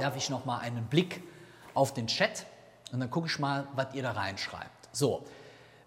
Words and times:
werfe 0.00 0.18
ich 0.18 0.30
noch 0.30 0.44
mal 0.44 0.58
einen 0.58 0.86
Blick 0.86 1.22
auf 1.74 1.94
den 1.94 2.08
Chat 2.08 2.44
und 2.92 3.00
dann 3.00 3.10
gucke 3.10 3.26
ich 3.28 3.38
mal, 3.38 3.68
was 3.76 3.94
ihr 3.94 4.02
da 4.02 4.10
reinschreibt. 4.12 4.88
So, 4.92 5.24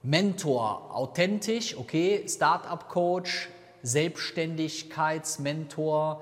Mentor, 0.04 0.96
authentisch, 0.96 1.76
okay, 1.78 2.26
Startup 2.28 2.88
Coach, 2.88 3.50
Selbstständigkeitsmentor, 3.82 6.22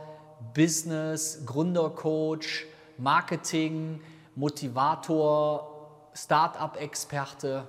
Business, 0.54 1.44
Gründercoach, 1.46 2.66
Marketing, 2.98 4.02
Motivator, 4.36 5.68
Startup-Experte. 6.14 7.68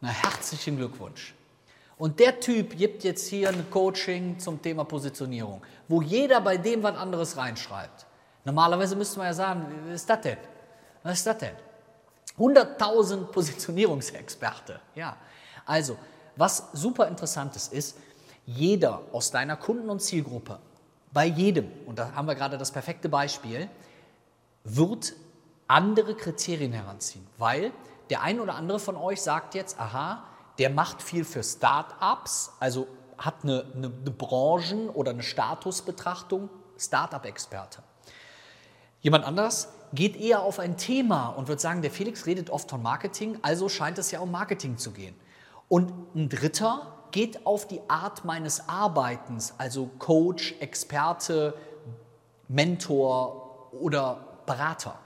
Na, 0.00 0.08
herzlichen 0.08 0.76
Glückwunsch. 0.76 1.34
Und 1.98 2.18
der 2.18 2.40
Typ 2.40 2.76
gibt 2.76 3.04
jetzt 3.04 3.28
hier 3.28 3.48
ein 3.48 3.70
Coaching 3.70 4.38
zum 4.38 4.60
Thema 4.60 4.84
Positionierung, 4.84 5.62
wo 5.88 6.02
jeder 6.02 6.40
bei 6.40 6.56
dem 6.56 6.82
was 6.82 6.96
anderes 6.96 7.36
reinschreibt. 7.36 8.06
Normalerweise 8.44 8.96
müsste 8.96 9.18
man 9.18 9.28
ja 9.28 9.34
sagen, 9.34 9.66
was 9.86 9.94
ist 9.94 10.10
das 10.10 10.20
denn? 10.20 10.38
Was 11.02 11.18
ist 11.18 11.26
das 11.26 11.38
denn? 11.38 11.54
100.000 12.38 13.24
Positionierungsexperte. 13.26 14.80
Ja, 14.94 15.16
also, 15.66 15.96
was 16.36 16.68
super 16.72 17.08
interessantes 17.08 17.68
ist, 17.68 17.96
jeder 18.46 19.02
aus 19.12 19.30
deiner 19.30 19.56
Kunden- 19.56 19.90
und 19.90 20.00
Zielgruppe, 20.00 20.58
bei 21.12 21.26
jedem, 21.26 21.70
und 21.86 21.98
da 21.98 22.12
haben 22.14 22.26
wir 22.26 22.34
gerade 22.34 22.58
das 22.58 22.70
perfekte 22.70 23.08
Beispiel, 23.08 23.68
wird 24.64 25.12
andere 25.68 26.14
Kriterien 26.14 26.72
heranziehen, 26.72 27.26
weil 27.38 27.72
der 28.10 28.22
ein 28.22 28.40
oder 28.40 28.54
andere 28.54 28.78
von 28.78 28.96
euch 28.96 29.22
sagt 29.22 29.54
jetzt, 29.54 29.78
aha, 29.78 30.24
der 30.58 30.70
macht 30.70 31.02
viel 31.02 31.24
für 31.24 31.42
Startups, 31.42 32.52
also 32.60 32.86
hat 33.18 33.36
eine, 33.42 33.64
eine, 33.74 33.86
eine 33.86 34.10
Branchen- 34.10 34.88
oder 34.90 35.12
eine 35.12 35.22
Statusbetrachtung, 35.22 36.50
Startup-Experte. 36.78 37.82
Jemand 39.02 39.24
anders 39.24 39.68
geht 39.92 40.16
eher 40.16 40.42
auf 40.42 40.58
ein 40.58 40.76
Thema 40.76 41.28
und 41.28 41.48
wird 41.48 41.60
sagen, 41.60 41.82
der 41.82 41.90
Felix 41.90 42.24
redet 42.24 42.50
oft 42.50 42.70
von 42.70 42.80
Marketing, 42.82 43.38
also 43.42 43.68
scheint 43.68 43.98
es 43.98 44.10
ja 44.12 44.20
um 44.20 44.30
Marketing 44.30 44.78
zu 44.78 44.92
gehen. 44.92 45.14
Und 45.68 45.92
ein 46.14 46.28
dritter 46.28 46.94
geht 47.10 47.44
auf 47.44 47.66
die 47.66 47.80
Art 47.88 48.24
meines 48.24 48.68
Arbeitens, 48.68 49.54
also 49.58 49.90
Coach, 49.98 50.54
Experte, 50.60 51.54
Mentor 52.48 53.70
oder 53.72 54.24
Berater. 54.46 54.98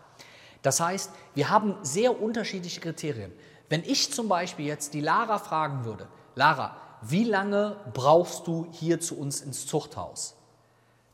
Das 0.63 0.79
heißt, 0.79 1.11
wir 1.35 1.49
haben 1.49 1.77
sehr 1.83 2.21
unterschiedliche 2.21 2.81
Kriterien. 2.81 3.33
Wenn 3.69 3.83
ich 3.83 4.13
zum 4.13 4.29
Beispiel 4.29 4.67
jetzt 4.67 4.95
die 4.95 5.01
Lara 5.01 5.39
fragen 5.39 5.85
würde, 5.85 6.07
Lara, 6.35 6.77
wie 7.03 7.25
lange 7.25 7.77
brauchst 7.95 8.47
du 8.47 8.67
hier 8.73 9.01
zu 9.01 9.19
uns 9.19 9.41
ins 9.41 9.67
Zuchthaus? 9.67 10.37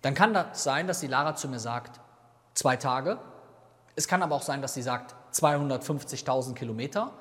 Dann 0.02 0.14
kann 0.14 0.34
das 0.34 0.64
sein, 0.64 0.86
dass 0.86 1.00
die 1.00 1.06
Lara 1.06 1.36
zu 1.36 1.48
mir 1.48 1.60
sagt, 1.60 2.00
zwei 2.54 2.76
Tage. 2.76 3.18
Es 3.96 4.08
kann 4.08 4.22
aber 4.22 4.36
auch 4.36 4.42
sein, 4.42 4.62
dass 4.62 4.74
sie 4.74 4.82
sagt 4.82 5.14
250.000 5.34 6.54
Kilometer. 6.54 7.12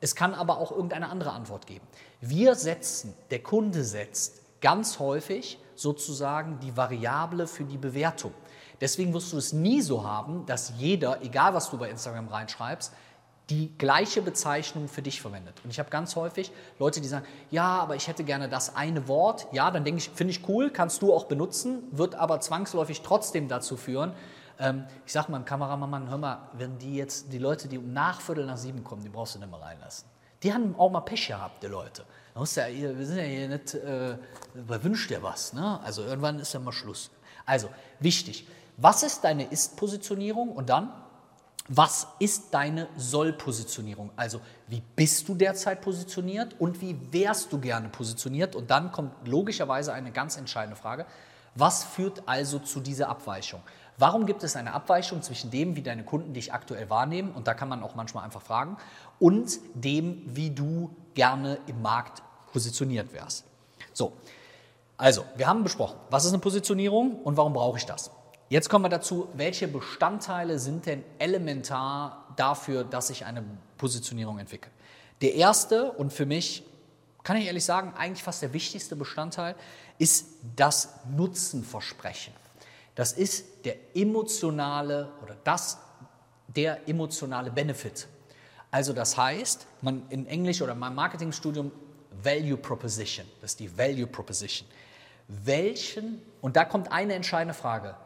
Es 0.00 0.16
kann 0.16 0.34
aber 0.34 0.58
auch 0.58 0.72
irgendeine 0.72 1.08
andere 1.08 1.32
Antwort 1.32 1.66
geben. 1.66 1.86
Wir 2.20 2.54
setzen, 2.54 3.14
der 3.30 3.42
Kunde 3.42 3.84
setzt 3.84 4.42
ganz 4.60 4.98
häufig 4.98 5.58
sozusagen 5.74 6.58
die 6.60 6.76
Variable 6.76 7.46
für 7.46 7.64
die 7.64 7.78
Bewertung. 7.78 8.32
Deswegen 8.80 9.14
wirst 9.14 9.32
du 9.32 9.38
es 9.38 9.52
nie 9.52 9.80
so 9.80 10.04
haben, 10.04 10.44
dass 10.46 10.72
jeder, 10.76 11.22
egal 11.22 11.54
was 11.54 11.70
du 11.70 11.78
bei 11.78 11.88
Instagram 11.88 12.28
reinschreibst, 12.28 12.92
die 13.50 13.76
gleiche 13.76 14.22
Bezeichnung 14.22 14.88
für 14.88 15.02
dich 15.02 15.20
verwendet. 15.20 15.60
Und 15.62 15.70
ich 15.70 15.78
habe 15.78 15.90
ganz 15.90 16.16
häufig 16.16 16.52
Leute, 16.78 17.00
die 17.00 17.08
sagen, 17.08 17.26
ja, 17.50 17.78
aber 17.80 17.96
ich 17.96 18.08
hätte 18.08 18.24
gerne 18.24 18.48
das 18.48 18.74
eine 18.76 19.08
Wort. 19.08 19.46
Ja, 19.52 19.70
dann 19.70 19.84
denke 19.84 19.98
ich, 19.98 20.10
finde 20.10 20.32
ich 20.32 20.48
cool, 20.48 20.70
kannst 20.70 21.02
du 21.02 21.12
auch 21.12 21.24
benutzen, 21.24 21.82
wird 21.90 22.14
aber 22.14 22.40
zwangsläufig 22.40 23.02
trotzdem 23.02 23.48
dazu 23.48 23.76
führen, 23.76 24.12
ähm, 24.62 24.84
ich 25.04 25.12
sage 25.12 25.30
mal, 25.30 25.44
Kameramann, 25.44 26.08
hör 26.08 26.18
mal, 26.18 26.48
wenn 26.52 26.78
die 26.78 26.96
jetzt, 26.96 27.32
die 27.32 27.38
Leute, 27.38 27.68
die 27.68 27.78
um 27.78 27.92
nach 27.92 28.20
Viertel 28.20 28.46
nach 28.46 28.56
sieben 28.56 28.84
kommen, 28.84 29.02
die 29.02 29.08
brauchst 29.08 29.34
du 29.34 29.40
nicht 29.40 29.50
mehr 29.50 29.60
reinlassen. 29.60 30.08
Die 30.42 30.54
haben 30.54 30.74
auch 30.76 30.90
mal 30.90 31.00
Pech 31.00 31.28
gehabt, 31.28 31.62
die 31.62 31.66
Leute. 31.66 32.04
Ja 32.34 32.40
wir 32.40 33.06
sind 33.06 33.16
ja 33.16 33.24
hier 33.24 33.48
nicht, 33.48 33.74
äh, 33.74 34.16
wünscht 34.54 35.10
dir 35.10 35.22
was. 35.22 35.52
Ne? 35.52 35.80
Also 35.82 36.02
irgendwann 36.02 36.38
ist 36.38 36.52
ja 36.54 36.60
mal 36.60 36.72
Schluss. 36.72 37.10
Also, 37.44 37.68
wichtig. 37.98 38.46
Was 38.76 39.02
ist 39.02 39.22
deine 39.22 39.44
Ist-Positionierung? 39.44 40.50
Und 40.50 40.68
dann, 40.68 40.92
was 41.68 42.06
ist 42.18 42.54
deine 42.54 42.88
Soll-Positionierung? 42.96 44.10
Also, 44.16 44.40
wie 44.68 44.80
bist 44.80 45.28
du 45.28 45.34
derzeit 45.34 45.80
positioniert 45.80 46.54
und 46.58 46.80
wie 46.80 46.96
wärst 47.12 47.52
du 47.52 47.60
gerne 47.60 47.88
positioniert? 47.88 48.56
Und 48.56 48.70
dann 48.70 48.92
kommt 48.92 49.26
logischerweise 49.26 49.92
eine 49.92 50.12
ganz 50.12 50.36
entscheidende 50.36 50.76
Frage. 50.76 51.06
Was 51.54 51.84
führt 51.84 52.22
also 52.26 52.58
zu 52.58 52.80
dieser 52.80 53.08
Abweichung? 53.08 53.60
Warum 53.98 54.26
gibt 54.26 54.42
es 54.42 54.56
eine 54.56 54.72
Abweichung 54.72 55.22
zwischen 55.22 55.50
dem, 55.50 55.76
wie 55.76 55.82
deine 55.82 56.04
Kunden 56.04 56.34
dich 56.34 56.52
aktuell 56.52 56.90
wahrnehmen, 56.90 57.32
und 57.32 57.46
da 57.46 57.54
kann 57.54 57.68
man 57.68 57.82
auch 57.82 57.94
manchmal 57.94 58.24
einfach 58.24 58.42
fragen, 58.42 58.76
und 59.18 59.58
dem, 59.74 60.22
wie 60.26 60.50
du 60.50 60.90
gerne 61.14 61.58
im 61.66 61.82
Markt 61.82 62.22
positioniert 62.52 63.12
wärst? 63.12 63.44
So, 63.92 64.12
also, 64.96 65.24
wir 65.36 65.46
haben 65.46 65.62
besprochen, 65.62 65.96
was 66.10 66.24
ist 66.24 66.32
eine 66.32 66.40
Positionierung 66.40 67.16
und 67.22 67.36
warum 67.36 67.52
brauche 67.52 67.78
ich 67.78 67.86
das? 67.86 68.10
Jetzt 68.48 68.68
kommen 68.68 68.84
wir 68.84 68.88
dazu, 68.88 69.28
welche 69.34 69.66
Bestandteile 69.66 70.58
sind 70.58 70.86
denn 70.86 71.02
elementar 71.18 72.26
dafür, 72.36 72.84
dass 72.84 73.10
ich 73.10 73.24
eine 73.24 73.42
Positionierung 73.78 74.38
entwickle. 74.38 74.70
Der 75.22 75.34
erste 75.34 75.92
und 75.92 76.12
für 76.12 76.26
mich, 76.26 76.62
kann 77.24 77.36
ich 77.36 77.46
ehrlich 77.46 77.64
sagen, 77.64 77.94
eigentlich 77.96 78.22
fast 78.22 78.42
der 78.42 78.52
wichtigste 78.52 78.94
Bestandteil 78.94 79.54
ist 79.98 80.26
das 80.54 81.00
Nutzenversprechen. 81.10 82.34
Das 82.94 83.12
ist 83.12 83.64
der 83.64 83.76
emotionale 83.94 85.12
oder 85.22 85.36
das 85.44 85.78
der 86.48 86.88
emotionale 86.88 87.50
Benefit. 87.50 88.06
Also 88.70 88.92
das 88.92 89.16
heißt, 89.16 89.66
man 89.80 90.08
in 90.10 90.26
Englisch 90.26 90.60
oder 90.62 90.72
in 90.72 90.78
meinem 90.78 90.94
Marketingstudium 90.94 91.70
Value 92.22 92.56
Proposition, 92.56 93.26
das 93.40 93.52
ist 93.52 93.60
die 93.60 93.78
Value 93.78 94.06
Proposition. 94.06 94.68
Welchen, 95.28 96.20
und 96.40 96.56
da 96.56 96.64
kommt 96.64 96.92
eine 96.92 97.14
entscheidende 97.14 97.54
Frage, 97.54 97.96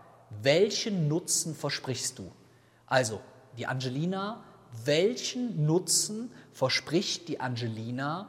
welchen 0.42 1.08
Nutzen 1.08 1.54
versprichst 1.54 2.18
du? 2.18 2.30
Also 2.86 3.20
die 3.56 3.66
Angelina, 3.66 4.44
welchen 4.84 5.66
Nutzen 5.66 6.30
verspricht 6.53 7.28
die 7.28 7.41
Angelina 7.41 8.28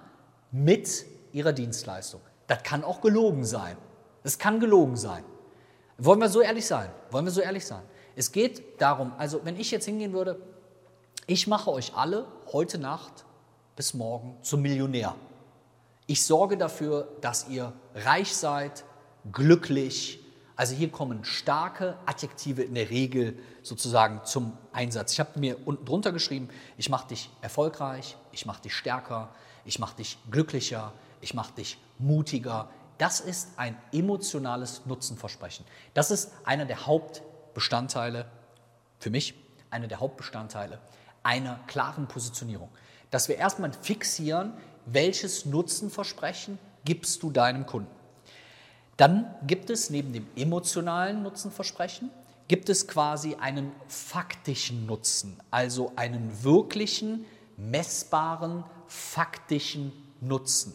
mit 0.52 1.06
ihrer 1.34 1.54
Dienstleistung? 1.54 2.22
Das 2.48 2.64
kann 2.64 2.84
auch 2.84 3.02
gelogen 3.02 3.46
sein. 3.46 3.78
Das 4.24 4.40
kann 4.40 4.60
gelogen 4.60 4.96
sein. 4.96 5.24
Wollen 5.98 6.20
wir 6.20 6.30
so 6.30 6.42
ehrlich 6.42 6.66
sein? 6.66 6.90
Wollen 7.12 7.26
wir 7.26 7.32
so 7.32 7.42
ehrlich 7.42 7.66
sein? 7.66 7.82
Es 8.16 8.32
geht 8.32 8.82
darum, 8.82 9.14
also 9.18 9.44
wenn 9.44 9.60
ich 9.60 9.72
jetzt 9.72 9.86
hingehen 9.86 10.14
würde, 10.14 10.40
ich 11.26 11.48
mache 11.48 11.72
euch 11.72 11.96
alle 11.96 12.26
heute 12.52 12.78
Nacht 12.78 13.26
bis 13.76 13.94
morgen 13.94 14.38
zum 14.42 14.62
Millionär. 14.62 15.16
Ich 16.06 16.26
sorge 16.26 16.56
dafür, 16.56 17.08
dass 17.22 17.50
ihr 17.50 17.74
reich 17.96 18.36
seid, 18.36 18.86
glücklich. 19.32 20.20
Also 20.56 20.74
hier 20.74 20.90
kommen 20.90 21.24
starke 21.26 21.98
Adjektive 22.06 22.64
in 22.64 22.76
der 22.76 22.90
Regel 22.90 23.38
sozusagen 23.62 24.22
zum 24.24 24.58
Einsatz. 24.72 25.14
Ich 25.14 25.20
habe 25.20 25.40
mir 25.40 25.58
unten 25.68 25.86
drunter 25.86 26.12
geschrieben, 26.12 26.50
ich 26.78 26.90
mache 26.90 27.10
dich 27.10 27.30
erfolgreich, 27.42 28.18
ich 28.32 28.46
mache 28.46 28.62
dich 28.62 28.74
stärker, 28.74 29.30
ich 29.66 29.80
mache 29.80 29.98
dich 29.98 30.18
glücklicher, 30.32 30.94
ich 31.22 31.34
mache 31.34 31.54
dich 31.54 31.78
mutiger, 32.00 32.70
das 32.98 33.20
ist 33.20 33.50
ein 33.58 33.78
emotionales 33.92 34.86
Nutzenversprechen. 34.86 35.66
Das 35.94 36.12
ist 36.12 36.32
einer 36.46 36.66
der 36.66 36.86
Hauptbestandteile, 36.86 38.26
für 39.00 39.10
mich, 39.10 39.36
einer 39.70 39.88
der 39.88 40.00
Hauptbestandteile 40.00 40.80
einer 41.28 41.60
klaren 41.68 42.08
Positionierung. 42.08 42.70
Dass 43.12 43.28
wir 43.28 43.36
erstmal 43.36 43.74
fixieren, 43.74 44.54
welches 44.86 45.46
Nutzenversprechen 45.46 46.58
gibst 46.86 47.22
du 47.22 47.32
deinem 47.32 47.66
Kunden. 47.66 47.92
Dann 48.96 49.36
gibt 49.46 49.70
es 49.70 49.90
neben 49.90 50.14
dem 50.14 50.26
emotionalen 50.38 51.24
Nutzenversprechen, 51.24 52.10
gibt 52.48 52.70
es 52.70 52.88
quasi 52.88 53.36
einen 53.36 53.74
faktischen 53.90 54.86
Nutzen, 54.86 55.38
also 55.52 55.92
einen 55.98 56.44
wirklichen, 56.44 57.26
messbaren, 57.58 58.64
faktischen 58.88 59.92
Nutzen. 60.22 60.74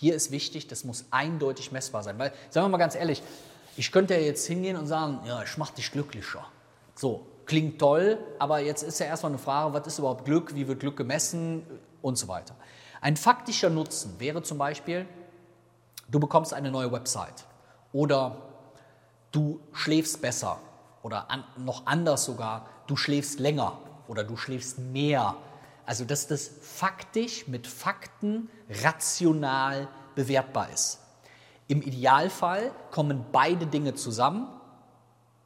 Hier 0.00 0.14
ist 0.14 0.30
wichtig, 0.30 0.66
das 0.66 0.84
muss 0.84 1.04
eindeutig 1.10 1.72
messbar 1.72 2.02
sein. 2.02 2.18
Weil, 2.18 2.32
sagen 2.48 2.64
wir 2.64 2.70
mal 2.70 2.78
ganz 2.78 2.94
ehrlich, 2.94 3.22
ich 3.76 3.92
könnte 3.92 4.14
ja 4.14 4.20
jetzt 4.20 4.46
hingehen 4.46 4.78
und 4.78 4.86
sagen, 4.86 5.20
ja, 5.26 5.42
ich 5.42 5.58
mache 5.58 5.74
dich 5.74 5.92
glücklicher. 5.92 6.42
So, 6.94 7.26
klingt 7.44 7.78
toll, 7.78 8.16
aber 8.38 8.60
jetzt 8.60 8.82
ist 8.82 8.98
ja 8.98 9.04
erstmal 9.04 9.32
eine 9.32 9.38
Frage, 9.38 9.74
was 9.74 9.86
ist 9.86 9.98
überhaupt 9.98 10.24
Glück, 10.24 10.54
wie 10.54 10.66
wird 10.66 10.80
Glück 10.80 10.96
gemessen 10.96 11.66
und 12.00 12.16
so 12.16 12.28
weiter. 12.28 12.56
Ein 13.02 13.18
faktischer 13.18 13.68
Nutzen 13.68 14.18
wäre 14.18 14.42
zum 14.42 14.56
Beispiel, 14.56 15.06
du 16.08 16.18
bekommst 16.18 16.54
eine 16.54 16.70
neue 16.70 16.90
Website 16.90 17.44
oder 17.92 18.36
du 19.32 19.60
schläfst 19.74 20.22
besser 20.22 20.60
oder 21.02 21.30
an, 21.30 21.44
noch 21.58 21.84
anders 21.86 22.24
sogar, 22.24 22.66
du 22.86 22.96
schläfst 22.96 23.38
länger 23.38 23.76
oder 24.08 24.24
du 24.24 24.38
schläfst 24.38 24.78
mehr 24.78 25.36
also 25.90 26.04
dass 26.04 26.28
das 26.28 26.48
faktisch 26.62 27.48
mit 27.48 27.66
Fakten 27.66 28.48
rational 28.84 29.88
bewertbar 30.14 30.70
ist. 30.72 31.00
Im 31.66 31.82
Idealfall 31.82 32.70
kommen 32.92 33.24
beide 33.32 33.66
Dinge 33.66 33.96
zusammen, 33.96 34.46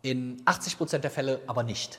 in 0.03 0.43
80 0.45 0.77
Prozent 0.77 1.03
der 1.03 1.11
Fälle 1.11 1.41
aber 1.47 1.63
nicht. 1.63 1.99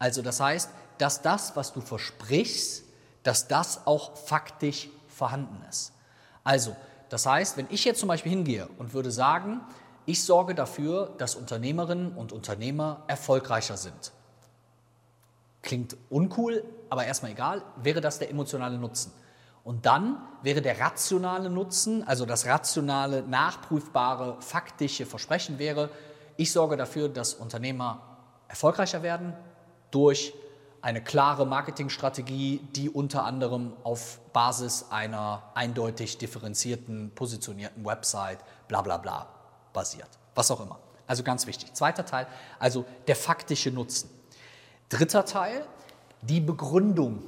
Also 0.00 0.22
das 0.22 0.40
heißt, 0.40 0.70
dass 0.98 1.22
das, 1.22 1.54
was 1.54 1.72
du 1.72 1.80
versprichst, 1.80 2.82
dass 3.22 3.46
das 3.46 3.86
auch 3.86 4.16
faktisch 4.16 4.88
vorhanden 5.06 5.64
ist. 5.70 5.92
Also, 6.42 6.74
das 7.10 7.26
heißt, 7.26 7.56
wenn 7.56 7.68
ich 7.70 7.84
jetzt 7.84 8.00
zum 8.00 8.08
Beispiel 8.08 8.30
hingehe 8.30 8.68
und 8.76 8.92
würde 8.92 9.12
sagen, 9.12 9.60
ich 10.04 10.24
sorge 10.24 10.56
dafür, 10.56 11.14
dass 11.18 11.36
Unternehmerinnen 11.36 12.16
und 12.16 12.32
Unternehmer 12.32 13.04
erfolgreicher 13.06 13.76
sind. 13.76 14.10
Klingt 15.64 15.96
uncool, 16.10 16.62
aber 16.90 17.06
erstmal 17.06 17.32
egal, 17.32 17.62
wäre 17.76 18.02
das 18.02 18.18
der 18.18 18.28
emotionale 18.28 18.76
Nutzen. 18.76 19.12
Und 19.64 19.86
dann 19.86 20.18
wäre 20.42 20.60
der 20.60 20.78
rationale 20.78 21.48
Nutzen, 21.48 22.06
also 22.06 22.26
das 22.26 22.44
rationale, 22.44 23.22
nachprüfbare, 23.22 24.36
faktische 24.42 25.06
Versprechen 25.06 25.58
wäre, 25.58 25.88
ich 26.36 26.52
sorge 26.52 26.76
dafür, 26.76 27.08
dass 27.08 27.32
Unternehmer 27.32 28.02
erfolgreicher 28.46 29.02
werden 29.02 29.32
durch 29.90 30.34
eine 30.82 31.02
klare 31.02 31.46
Marketingstrategie, 31.46 32.60
die 32.76 32.90
unter 32.90 33.24
anderem 33.24 33.72
auf 33.84 34.20
Basis 34.34 34.88
einer 34.90 35.44
eindeutig 35.54 36.18
differenzierten, 36.18 37.12
positionierten 37.14 37.86
Website, 37.86 38.40
bla 38.68 38.82
bla 38.82 38.98
bla, 38.98 39.28
basiert. 39.72 40.10
Was 40.34 40.50
auch 40.50 40.60
immer. 40.60 40.78
Also 41.06 41.22
ganz 41.22 41.46
wichtig. 41.46 41.72
Zweiter 41.72 42.04
Teil, 42.04 42.26
also 42.58 42.84
der 43.06 43.16
faktische 43.16 43.70
Nutzen. 43.70 44.10
Dritter 44.88 45.24
Teil, 45.24 45.64
die 46.22 46.40
Begründung. 46.40 47.22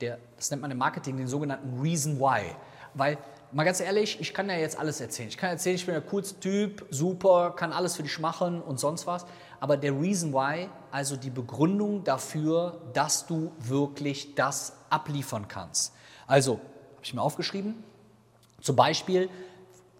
Der, 0.00 0.18
das 0.36 0.50
nennt 0.50 0.62
man 0.62 0.70
im 0.70 0.78
Marketing 0.78 1.16
den 1.16 1.28
sogenannten 1.28 1.80
Reason 1.80 2.18
Why. 2.18 2.42
Weil, 2.94 3.18
mal 3.52 3.64
ganz 3.64 3.80
ehrlich, 3.80 4.20
ich 4.20 4.32
kann 4.34 4.48
ja 4.48 4.56
jetzt 4.56 4.78
alles 4.78 5.00
erzählen. 5.00 5.28
Ich 5.28 5.36
kann 5.36 5.50
erzählen, 5.50 5.76
ich 5.76 5.86
bin 5.86 5.94
der 5.94 6.02
coolste 6.02 6.38
Typ, 6.40 6.86
super, 6.90 7.52
kann 7.56 7.72
alles 7.72 7.96
für 7.96 8.02
dich 8.02 8.18
machen 8.18 8.60
und 8.62 8.78
sonst 8.78 9.06
was 9.06 9.26
aber 9.60 9.76
der 9.76 9.98
Reason 9.98 10.32
Why, 10.32 10.68
also 10.90 11.16
die 11.16 11.30
Begründung 11.30 12.04
dafür, 12.04 12.80
dass 12.92 13.26
du 13.26 13.52
wirklich 13.58 14.34
das 14.34 14.74
abliefern 14.90 15.48
kannst. 15.48 15.92
Also, 16.26 16.54
habe 16.54 17.02
ich 17.02 17.14
mir 17.14 17.22
aufgeschrieben, 17.22 17.82
zum 18.60 18.76
Beispiel, 18.76 19.28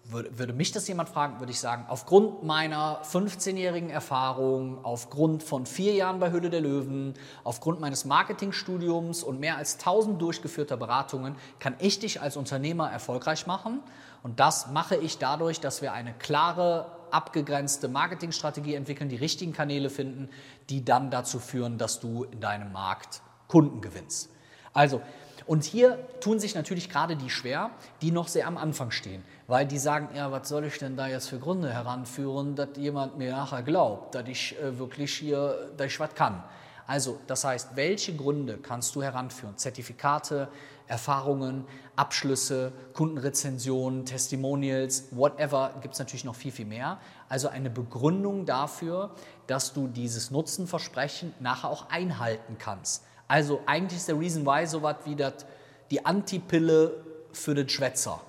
würde, 0.09 0.53
mich 0.53 0.71
das 0.71 0.87
jemand 0.87 1.09
fragen, 1.09 1.39
würde 1.39 1.51
ich 1.51 1.59
sagen, 1.59 1.85
aufgrund 1.89 2.43
meiner 2.43 3.01
15-jährigen 3.03 3.89
Erfahrung, 3.89 4.83
aufgrund 4.83 5.43
von 5.43 5.65
vier 5.65 5.93
Jahren 5.93 6.19
bei 6.19 6.31
Höhle 6.31 6.49
der 6.49 6.61
Löwen, 6.61 7.13
aufgrund 7.43 7.79
meines 7.79 8.05
Marketingstudiums 8.05 9.23
und 9.23 9.39
mehr 9.39 9.57
als 9.57 9.79
1000 9.79 10.21
durchgeführter 10.21 10.77
Beratungen, 10.77 11.35
kann 11.59 11.75
ich 11.79 11.99
dich 11.99 12.21
als 12.21 12.37
Unternehmer 12.37 12.89
erfolgreich 12.89 13.47
machen. 13.47 13.81
Und 14.23 14.39
das 14.39 14.67
mache 14.67 14.95
ich 14.95 15.17
dadurch, 15.17 15.59
dass 15.59 15.81
wir 15.81 15.93
eine 15.93 16.13
klare 16.13 16.91
abgegrenzte 17.11 17.87
Marketingstrategie 17.87 18.75
entwickeln, 18.75 19.09
die 19.09 19.15
richtigen 19.15 19.53
Kanäle 19.53 19.89
finden, 19.89 20.29
die 20.69 20.83
dann 20.83 21.11
dazu 21.11 21.39
führen, 21.39 21.77
dass 21.77 21.99
du 21.99 22.23
in 22.25 22.39
deinem 22.39 22.71
Markt 22.71 23.21
Kunden 23.47 23.81
gewinnst. 23.81 24.29
Also, 24.73 25.01
und 25.47 25.63
hier 25.63 25.97
tun 26.19 26.39
sich 26.39 26.55
natürlich 26.55 26.89
gerade 26.89 27.15
die 27.15 27.29
schwer, 27.29 27.71
die 28.01 28.11
noch 28.11 28.27
sehr 28.27 28.47
am 28.47 28.57
Anfang 28.57 28.91
stehen, 28.91 29.23
weil 29.47 29.65
die 29.65 29.79
sagen, 29.79 30.09
ja, 30.13 30.31
was 30.31 30.49
soll 30.49 30.65
ich 30.65 30.77
denn 30.77 30.97
da 30.97 31.07
jetzt 31.07 31.29
für 31.29 31.39
Gründe 31.39 31.71
heranführen, 31.73 32.55
dass 32.55 32.69
jemand 32.75 33.17
mir 33.17 33.31
nachher 33.31 33.63
glaubt, 33.63 34.13
dass 34.13 34.27
ich 34.27 34.59
äh, 34.59 34.77
wirklich 34.77 35.13
hier, 35.13 35.71
dass 35.77 35.87
ich 35.87 35.99
was 35.99 36.13
kann. 36.13 36.43
Also, 36.85 37.19
das 37.27 37.43
heißt, 37.43 37.75
welche 37.75 38.15
Gründe 38.15 38.57
kannst 38.57 38.95
du 38.95 39.01
heranführen? 39.01 39.57
Zertifikate, 39.57 40.47
Erfahrungen, 40.87 41.65
Abschlüsse, 41.97 42.71
Kundenrezensionen, 42.93 44.05
Testimonials, 44.05 45.09
whatever, 45.11 45.73
gibt 45.81 45.95
es 45.95 45.99
natürlich 45.99 46.23
noch 46.23 46.35
viel, 46.35 46.51
viel 46.51 46.65
mehr. 46.65 46.99
Also 47.27 47.49
eine 47.49 47.69
Begründung 47.69 48.45
dafür, 48.45 49.11
dass 49.47 49.73
du 49.73 49.87
dieses 49.87 50.31
Nutzenversprechen 50.31 51.33
nachher 51.39 51.69
auch 51.69 51.89
einhalten 51.89 52.57
kannst. 52.57 53.03
Also 53.27 53.61
eigentlich 53.65 53.97
ist 53.97 54.07
der 54.07 54.19
Reason 54.19 54.45
Why 54.45 54.65
so 54.65 54.81
was 54.81 54.97
wie 55.05 55.15
das, 55.15 55.45
die 55.91 56.05
Antipille 56.05 57.03
für 57.31 57.53
den 57.53 57.69
Schwätzer. 57.69 58.21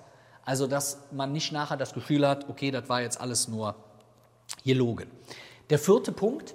Also 0.44 0.66
dass 0.66 0.98
man 1.12 1.32
nicht 1.32 1.52
nachher 1.52 1.76
das 1.76 1.92
Gefühl 1.92 2.26
hat, 2.26 2.48
okay, 2.48 2.70
das 2.70 2.88
war 2.88 3.02
jetzt 3.02 3.20
alles 3.20 3.48
nur 3.48 3.74
gelogen. 4.64 5.10
Der 5.70 5.78
vierte 5.78 6.12
Punkt 6.12 6.54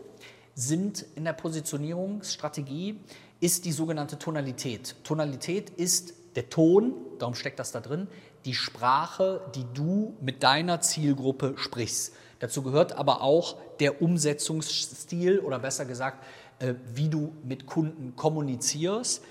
sind 0.55 1.05
in 1.15 1.25
der 1.25 1.33
Positionierungsstrategie 1.33 2.99
ist 3.39 3.65
die 3.65 3.71
sogenannte 3.71 4.17
Tonalität. 4.17 4.95
Tonalität 5.03 5.69
ist 5.69 6.13
der 6.35 6.49
Ton, 6.49 6.93
darum 7.19 7.35
steckt 7.35 7.59
das 7.59 7.71
da 7.71 7.81
drin, 7.81 8.07
die 8.45 8.53
Sprache, 8.53 9.41
die 9.55 9.65
du 9.73 10.15
mit 10.21 10.43
deiner 10.43 10.81
Zielgruppe 10.81 11.53
sprichst. 11.57 12.13
Dazu 12.39 12.61
gehört 12.61 12.93
aber 12.93 13.21
auch 13.21 13.55
der 13.79 14.01
Umsetzungsstil 14.01 15.39
oder 15.39 15.59
besser 15.59 15.85
gesagt, 15.85 16.23
wie 16.93 17.09
du 17.09 17.33
mit 17.43 17.65
Kunden 17.65 18.15
kommunizierst, 18.15 19.23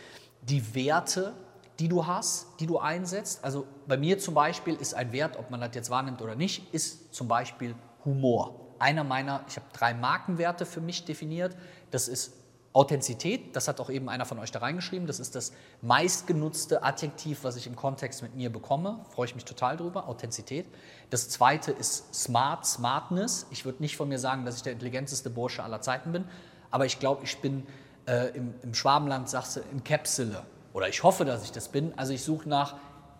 die 0.42 0.74
Werte, 0.74 1.32
die 1.78 1.88
du 1.88 2.06
hast, 2.06 2.46
die 2.60 2.66
du 2.66 2.78
einsetzt. 2.78 3.44
Also 3.44 3.66
bei 3.86 3.96
mir 3.96 4.18
zum 4.18 4.34
Beispiel 4.34 4.74
ist 4.74 4.94
ein 4.94 5.12
Wert, 5.12 5.38
ob 5.38 5.50
man 5.50 5.60
das 5.60 5.70
jetzt 5.74 5.90
wahrnimmt 5.90 6.20
oder 6.22 6.34
nicht, 6.34 6.72
ist 6.74 7.14
zum 7.14 7.28
Beispiel 7.28 7.74
Humor 8.04 8.62
einer 8.82 9.04
meiner, 9.04 9.44
ich 9.48 9.56
habe 9.56 9.66
drei 9.72 9.94
Markenwerte 9.94 10.66
für 10.66 10.80
mich 10.80 11.04
definiert. 11.04 11.56
Das 11.92 12.08
ist 12.08 12.32
Authentizität, 12.72 13.54
das 13.54 13.68
hat 13.68 13.80
auch 13.80 13.90
eben 13.90 14.08
einer 14.08 14.24
von 14.24 14.38
euch 14.38 14.50
da 14.50 14.58
reingeschrieben. 14.58 15.06
Das 15.06 15.20
ist 15.20 15.34
das 15.36 15.52
meistgenutzte 15.82 16.82
Adjektiv, 16.82 17.44
was 17.44 17.56
ich 17.56 17.66
im 17.66 17.76
Kontext 17.76 18.22
mit 18.22 18.34
mir 18.34 18.50
bekomme. 18.50 19.04
Freue 19.10 19.26
ich 19.26 19.34
mich 19.34 19.44
total 19.44 19.76
drüber. 19.76 20.08
Authentizität. 20.08 20.66
Das 21.10 21.28
zweite 21.28 21.70
ist 21.70 22.12
Smart, 22.12 22.66
Smartness. 22.66 23.46
Ich 23.50 23.64
würde 23.64 23.82
nicht 23.82 23.96
von 23.96 24.08
mir 24.08 24.18
sagen, 24.18 24.44
dass 24.44 24.56
ich 24.56 24.62
der 24.62 24.72
intelligenteste 24.72 25.30
Bursche 25.30 25.62
aller 25.62 25.80
Zeiten 25.80 26.10
bin, 26.10 26.24
aber 26.72 26.86
ich 26.86 26.98
glaube, 26.98 27.22
ich 27.22 27.38
bin 27.38 27.64
äh, 28.06 28.36
im, 28.36 28.54
im 28.62 28.74
Schwabenland, 28.74 29.28
sagst 29.28 29.56
du, 29.56 29.60
in 29.70 29.84
Käpsele. 29.84 30.42
Oder 30.72 30.88
ich 30.88 31.04
hoffe, 31.04 31.24
dass 31.24 31.44
ich 31.44 31.52
das 31.52 31.68
bin. 31.68 31.96
Also 31.96 32.12
ich 32.12 32.24
suche 32.24 32.48
nach 32.48 32.74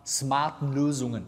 smarten 0.04 0.72
Lösungen. 0.72 1.24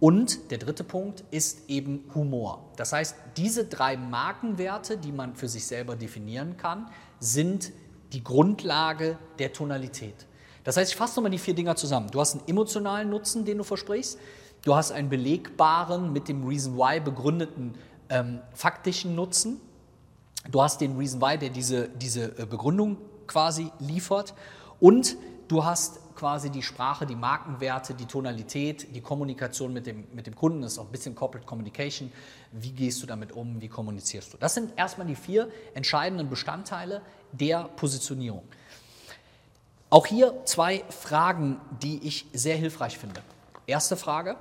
Und 0.00 0.50
der 0.50 0.58
dritte 0.58 0.84
Punkt 0.84 1.24
ist 1.30 1.70
eben 1.70 2.04
Humor. 2.14 2.70
Das 2.76 2.92
heißt, 2.92 3.16
diese 3.36 3.64
drei 3.64 3.96
Markenwerte, 3.96 4.98
die 4.98 5.12
man 5.12 5.34
für 5.34 5.48
sich 5.48 5.66
selber 5.66 5.96
definieren 5.96 6.56
kann, 6.56 6.90
sind 7.18 7.72
die 8.12 8.22
Grundlage 8.22 9.18
der 9.38 9.52
Tonalität. 9.52 10.26
Das 10.64 10.76
heißt, 10.76 10.90
ich 10.90 10.96
fasse 10.96 11.16
nochmal 11.16 11.30
die 11.30 11.38
vier 11.38 11.54
Dinger 11.54 11.76
zusammen. 11.76 12.10
Du 12.10 12.20
hast 12.20 12.34
einen 12.34 12.48
emotionalen 12.48 13.08
Nutzen, 13.08 13.44
den 13.44 13.58
du 13.58 13.64
versprichst. 13.64 14.18
Du 14.64 14.74
hast 14.74 14.90
einen 14.90 15.08
belegbaren, 15.08 16.12
mit 16.12 16.28
dem 16.28 16.46
Reason 16.46 16.76
Why 16.76 17.00
begründeten 17.00 17.76
ähm, 18.08 18.40
faktischen 18.52 19.14
Nutzen. 19.14 19.60
Du 20.50 20.62
hast 20.62 20.80
den 20.80 20.96
Reason 20.96 21.20
Why, 21.20 21.38
der 21.38 21.50
diese, 21.50 21.88
diese 21.88 22.38
äh, 22.38 22.46
Begründung 22.46 22.98
quasi 23.26 23.70
liefert. 23.78 24.34
Und 24.80 25.16
du 25.48 25.64
hast 25.64 26.00
quasi 26.14 26.50
die 26.50 26.62
Sprache, 26.62 27.06
die 27.06 27.14
Markenwerte, 27.14 27.94
die 27.94 28.06
Tonalität, 28.06 28.94
die 28.94 29.00
Kommunikation 29.00 29.72
mit 29.72 29.86
dem, 29.86 30.06
mit 30.12 30.26
dem 30.26 30.34
Kunden, 30.34 30.62
das 30.62 30.72
ist 30.72 30.78
auch 30.78 30.86
ein 30.86 30.92
bisschen 30.92 31.14
Corporate 31.14 31.46
Communication. 31.46 32.10
Wie 32.52 32.72
gehst 32.72 33.02
du 33.02 33.06
damit 33.06 33.32
um? 33.32 33.60
Wie 33.60 33.68
kommunizierst 33.68 34.32
du? 34.32 34.38
Das 34.38 34.54
sind 34.54 34.72
erstmal 34.76 35.06
die 35.06 35.14
vier 35.14 35.48
entscheidenden 35.74 36.28
Bestandteile 36.30 37.02
der 37.32 37.64
Positionierung. 37.64 38.42
Auch 39.90 40.06
hier 40.06 40.34
zwei 40.46 40.84
Fragen, 40.88 41.60
die 41.82 42.06
ich 42.06 42.26
sehr 42.32 42.56
hilfreich 42.56 42.98
finde. 42.98 43.22
Erste 43.66 43.96
Frage, 43.96 44.36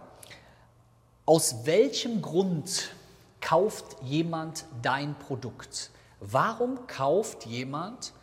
aus 1.26 1.66
welchem 1.66 2.22
Grund 2.22 2.92
kauft 3.42 3.98
jemand 4.02 4.66
dein 4.82 5.16
Produkt? 5.16 5.92
Warum 6.32 6.88
kauft 6.88 7.46
jemand 7.46 8.14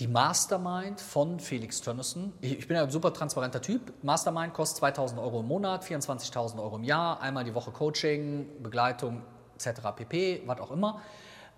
die 0.00 0.06
Mastermind 0.06 1.00
von 1.00 1.40
Felix 1.40 1.80
Tönnissen. 1.80 2.32
Ich 2.40 2.68
bin 2.68 2.76
ja 2.76 2.84
ein 2.84 2.90
super 2.90 3.12
transparenter 3.12 3.60
Typ. 3.60 3.92
Mastermind 4.02 4.54
kostet 4.54 4.78
2000 4.78 5.20
Euro 5.20 5.40
im 5.40 5.48
Monat, 5.48 5.84
24.000 5.84 6.62
Euro 6.62 6.76
im 6.76 6.84
Jahr, 6.84 7.20
einmal 7.20 7.42
die 7.42 7.54
Woche 7.54 7.72
Coaching, 7.72 8.46
Begleitung 8.62 9.22
etc. 9.56 9.80
pp, 9.96 10.42
was 10.46 10.60
auch 10.60 10.70
immer. 10.70 11.00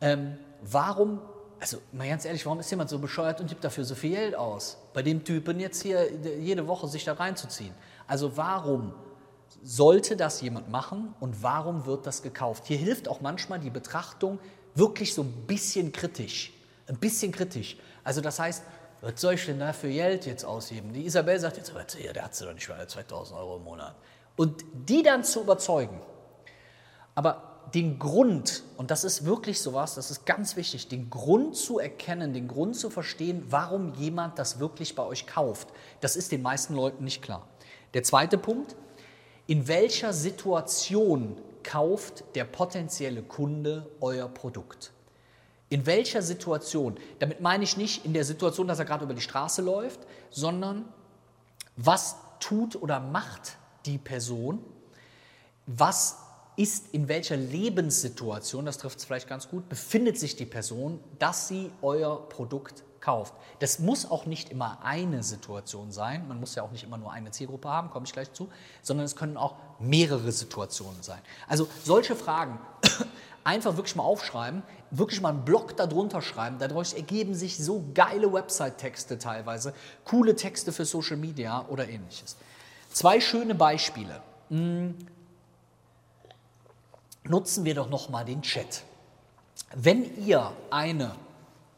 Ähm, 0.00 0.38
warum, 0.62 1.20
also 1.61 1.78
mal 1.92 2.09
ganz 2.09 2.25
ehrlich, 2.25 2.47
warum 2.47 2.61
ist 2.61 2.70
jemand 2.70 2.88
so 2.88 2.99
bescheuert 2.99 3.42
und 3.42 3.47
gibt 3.47 3.62
dafür 3.62 3.85
so 3.85 3.94
viel 3.94 4.12
Geld 4.12 4.35
aus? 4.35 4.78
Bei 4.94 5.02
dem 5.02 5.23
Typen 5.23 5.61
jetzt 5.61 5.82
hier 5.82 6.11
jede 6.38 6.66
Woche 6.66 6.88
sich 6.88 7.04
da 7.04 7.12
reinzuziehen. 7.12 7.75
Also 8.06 8.38
warum 8.38 8.94
sollte 9.62 10.16
das 10.16 10.40
jemand 10.40 10.70
machen 10.70 11.14
und 11.20 11.42
warum 11.42 11.85
wird 11.85 12.06
das 12.06 12.23
gekauft? 12.23 12.64
Hier 12.66 12.78
hilft 12.78 13.06
auch 13.06 13.20
manchmal 13.20 13.59
die 13.59 13.68
Betrachtung 13.68 14.38
wirklich 14.74 15.14
so 15.14 15.22
ein 15.22 15.32
bisschen 15.46 15.92
kritisch. 15.92 16.52
Ein 16.86 16.96
bisschen 16.96 17.32
kritisch. 17.32 17.76
Also 18.04 18.20
das 18.20 18.38
heißt, 18.38 18.62
was 19.00 19.20
soll 19.20 19.34
ich 19.34 19.46
denn 19.46 19.58
da 19.58 19.72
für 19.72 19.88
Geld 19.88 20.26
jetzt 20.26 20.44
ausgeben? 20.44 20.92
Die 20.92 21.06
Isabel 21.06 21.38
sagt 21.38 21.56
jetzt, 21.56 21.72
ja, 21.98 22.12
der 22.12 22.24
hat 22.24 22.34
sie 22.34 22.44
doch 22.44 22.52
nicht 22.52 22.68
mal 22.68 22.86
2000 22.86 23.38
Euro 23.38 23.56
im 23.56 23.64
Monat. 23.64 23.94
Und 24.36 24.64
die 24.72 25.02
dann 25.02 25.24
zu 25.24 25.42
überzeugen. 25.42 26.00
Aber 27.14 27.50
den 27.74 27.98
Grund, 27.98 28.62
und 28.76 28.90
das 28.90 29.04
ist 29.04 29.24
wirklich 29.24 29.60
sowas, 29.60 29.94
das 29.94 30.10
ist 30.10 30.26
ganz 30.26 30.56
wichtig, 30.56 30.88
den 30.88 31.08
Grund 31.08 31.56
zu 31.56 31.78
erkennen, 31.78 32.32
den 32.32 32.48
Grund 32.48 32.76
zu 32.76 32.90
verstehen, 32.90 33.44
warum 33.48 33.94
jemand 33.94 34.38
das 34.38 34.58
wirklich 34.58 34.94
bei 34.94 35.04
euch 35.04 35.26
kauft, 35.26 35.68
das 36.00 36.16
ist 36.16 36.32
den 36.32 36.42
meisten 36.42 36.74
Leuten 36.74 37.04
nicht 37.04 37.22
klar. 37.22 37.46
Der 37.94 38.02
zweite 38.02 38.38
Punkt, 38.38 38.76
in 39.46 39.68
welcher 39.68 40.12
Situation 40.12 41.36
kauft 41.70 42.24
der 42.34 42.44
potenzielle 42.44 43.22
Kunde 43.22 43.88
euer 44.00 44.28
Produkt? 44.28 44.92
In 45.68 45.86
welcher 45.86 46.20
Situation? 46.20 46.96
Damit 47.20 47.40
meine 47.40 47.62
ich 47.62 47.76
nicht 47.76 48.04
in 48.04 48.12
der 48.12 48.24
Situation, 48.24 48.66
dass 48.66 48.80
er 48.80 48.84
gerade 48.84 49.04
über 49.04 49.14
die 49.14 49.20
Straße 49.20 49.62
läuft, 49.62 50.00
sondern 50.30 50.84
was 51.76 52.16
tut 52.40 52.74
oder 52.74 52.98
macht 52.98 53.56
die 53.86 53.98
Person? 53.98 54.64
Was 55.66 56.18
ist 56.60 56.92
in 56.92 57.08
welcher 57.08 57.38
Lebenssituation, 57.38 58.66
das 58.66 58.76
trifft 58.76 58.98
es 58.98 59.06
vielleicht 59.06 59.26
ganz 59.26 59.48
gut, 59.48 59.70
befindet 59.70 60.18
sich 60.18 60.36
die 60.36 60.44
Person, 60.44 61.00
dass 61.18 61.48
sie 61.48 61.72
euer 61.80 62.28
Produkt 62.28 62.82
kauft. 63.00 63.32
Das 63.60 63.78
muss 63.78 64.10
auch 64.10 64.26
nicht 64.26 64.50
immer 64.50 64.78
eine 64.82 65.22
Situation 65.22 65.90
sein, 65.90 66.28
man 66.28 66.38
muss 66.38 66.54
ja 66.54 66.62
auch 66.62 66.70
nicht 66.70 66.84
immer 66.84 66.98
nur 66.98 67.12
eine 67.12 67.30
Zielgruppe 67.30 67.70
haben, 67.70 67.88
komme 67.88 68.04
ich 68.04 68.12
gleich 68.12 68.30
zu, 68.34 68.50
sondern 68.82 69.06
es 69.06 69.16
können 69.16 69.38
auch 69.38 69.56
mehrere 69.78 70.30
Situationen 70.32 71.02
sein. 71.02 71.20
Also 71.48 71.66
solche 71.82 72.14
Fragen 72.14 72.58
einfach 73.44 73.78
wirklich 73.78 73.96
mal 73.96 74.02
aufschreiben, 74.02 74.62
wirklich 74.90 75.22
mal 75.22 75.30
einen 75.30 75.46
Blog 75.46 75.78
darunter 75.78 76.20
schreiben, 76.20 76.56
dadurch 76.58 76.92
ergeben 76.92 77.34
sich 77.34 77.56
so 77.56 77.86
geile 77.94 78.34
Website-Texte 78.34 79.16
teilweise, 79.16 79.72
coole 80.04 80.36
Texte 80.36 80.72
für 80.72 80.84
Social 80.84 81.16
Media 81.16 81.64
oder 81.70 81.88
ähnliches. 81.88 82.36
Zwei 82.90 83.18
schöne 83.18 83.54
Beispiele. 83.54 84.20
Nutzen 87.30 87.64
wir 87.64 87.75
doch 87.75 87.88
noch 87.88 88.08
mal 88.08 88.25
den 88.25 88.42
Chat. 88.42 88.82
Wenn 89.75 90.16
ihr 90.26 90.52
eine 90.70 91.12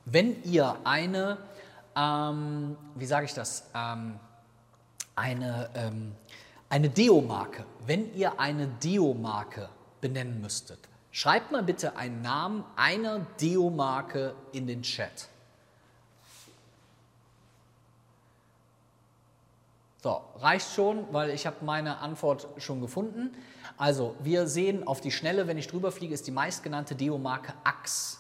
wenn 0.05 0.43
ihr 0.45 0.77
eine, 0.85 1.39
ähm, 1.97 2.77
wie 2.95 3.07
sage 3.07 3.27
ich 3.27 3.35
das, 3.35 3.69
ähm, 3.75 4.19
eine, 5.15 5.71
ähm, 5.75 6.15
eine 6.69 6.89
Deo-Marke, 6.89 7.65
wenn 7.87 8.15
ihr 8.15 8.41
eine 8.41 8.67
Deo-Marke 8.67 9.69
benennen 10.01 10.41
müsstet, 10.41 10.79
schreibt 11.11 11.53
mal 11.53 11.63
bitte 11.63 11.97
einen 11.97 12.23
Namen 12.23 12.65
einer 12.77 13.21
Deo-Marke 13.41 14.35
in 14.53 14.67
den 14.67 14.83
Chat. 14.83 15.29
So, 20.03 20.21
reicht 20.39 20.75
schon, 20.75 21.07
weil 21.13 21.31
ich 21.31 21.47
habe 21.47 21.65
meine 21.65 21.99
Antwort 21.99 22.49
schon 22.57 22.81
gefunden. 22.81 23.31
Also, 23.77 24.17
wir 24.21 24.49
sehen 24.49 24.85
auf 24.85 25.01
die 25.01 25.13
Schnelle, 25.13 25.47
wenn 25.47 25.59
ich 25.59 25.69
drüber 25.69 25.93
fliege, 25.93 26.13
ist 26.13 26.27
die 26.27 26.33
meistgenannte 26.33 26.97
Deo-Marke 26.97 27.55
Axe. 27.63 28.19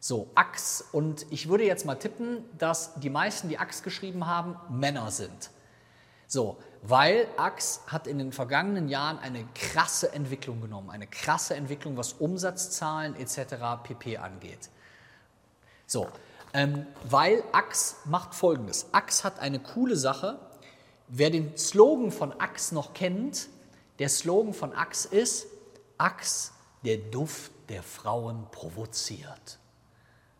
So, 0.00 0.28
Axe. 0.34 0.84
Und 0.90 1.24
ich 1.30 1.48
würde 1.48 1.64
jetzt 1.64 1.86
mal 1.86 1.94
tippen, 1.94 2.44
dass 2.58 2.94
die 2.96 3.10
meisten, 3.10 3.48
die 3.48 3.58
Axe 3.58 3.84
geschrieben 3.84 4.26
haben, 4.26 4.56
Männer 4.68 5.12
sind. 5.12 5.50
So, 6.26 6.58
weil 6.82 7.28
Axe 7.36 7.80
hat 7.86 8.08
in 8.08 8.18
den 8.18 8.32
vergangenen 8.32 8.88
Jahren 8.88 9.20
eine 9.20 9.46
krasse 9.54 10.12
Entwicklung 10.12 10.60
genommen, 10.60 10.90
eine 10.90 11.06
krasse 11.06 11.54
Entwicklung, 11.54 11.96
was 11.96 12.14
Umsatzzahlen 12.14 13.14
etc. 13.14 13.54
pp 13.84 14.16
angeht. 14.16 14.68
So, 15.86 16.08
ähm, 16.52 16.86
weil 17.04 17.44
Axe 17.52 17.94
macht 18.04 18.34
folgendes. 18.34 18.86
Axe 18.92 19.22
hat 19.22 19.38
eine 19.38 19.60
coole 19.60 19.96
Sache. 19.96 20.40
Wer 21.08 21.30
den 21.30 21.56
Slogan 21.56 22.10
von 22.10 22.38
Axe 22.40 22.74
noch 22.74 22.94
kennt, 22.94 23.48
der 23.98 24.08
Slogan 24.08 24.54
von 24.54 24.72
Axe 24.72 25.08
ist, 25.08 25.46
Axe, 25.98 26.52
der 26.84 26.98
Duft 26.98 27.52
der 27.68 27.82
Frauen 27.82 28.46
provoziert. 28.50 29.58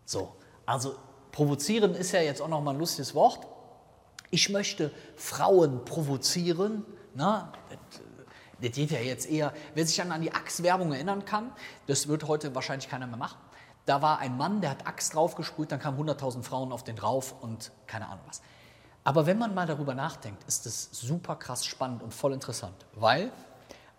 So, 0.04 0.34
also 0.66 0.94
provozieren 1.32 1.94
ist 1.94 2.12
ja 2.12 2.20
jetzt 2.20 2.40
auch 2.42 2.48
noch 2.48 2.60
mal 2.60 2.72
ein 2.72 2.78
lustiges 2.78 3.14
Wort. 3.14 3.46
Ich 4.30 4.50
möchte 4.50 4.90
Frauen 5.16 5.84
provozieren. 5.84 6.84
Na, 7.14 7.52
das 8.60 8.72
geht 8.72 8.90
ja 8.90 8.98
jetzt 8.98 9.28
eher, 9.28 9.52
wer 9.74 9.86
sich 9.86 9.96
dann 9.96 10.10
an 10.12 10.22
die 10.22 10.32
Axt-Werbung 10.32 10.92
erinnern 10.92 11.24
kann, 11.24 11.52
das 11.86 12.08
wird 12.08 12.26
heute 12.26 12.54
wahrscheinlich 12.54 12.88
keiner 12.88 13.06
mehr 13.06 13.16
machen. 13.16 13.38
Da 13.86 14.00
war 14.00 14.18
ein 14.18 14.36
Mann, 14.36 14.60
der 14.60 14.70
hat 14.70 14.86
Axt 14.86 15.14
draufgesprüht, 15.14 15.70
dann 15.70 15.78
kamen 15.78 15.98
100.000 15.98 16.42
Frauen 16.42 16.72
auf 16.72 16.82
den 16.84 16.96
drauf 16.96 17.34
und 17.42 17.70
keine 17.86 18.08
Ahnung 18.08 18.24
was. 18.26 18.40
Aber 19.04 19.26
wenn 19.26 19.38
man 19.38 19.54
mal 19.54 19.66
darüber 19.66 19.94
nachdenkt, 19.94 20.42
ist 20.48 20.64
es 20.66 20.88
super 20.92 21.36
krass 21.36 21.66
spannend 21.66 22.02
und 22.02 22.12
voll 22.14 22.32
interessant, 22.32 22.74
weil 22.94 23.30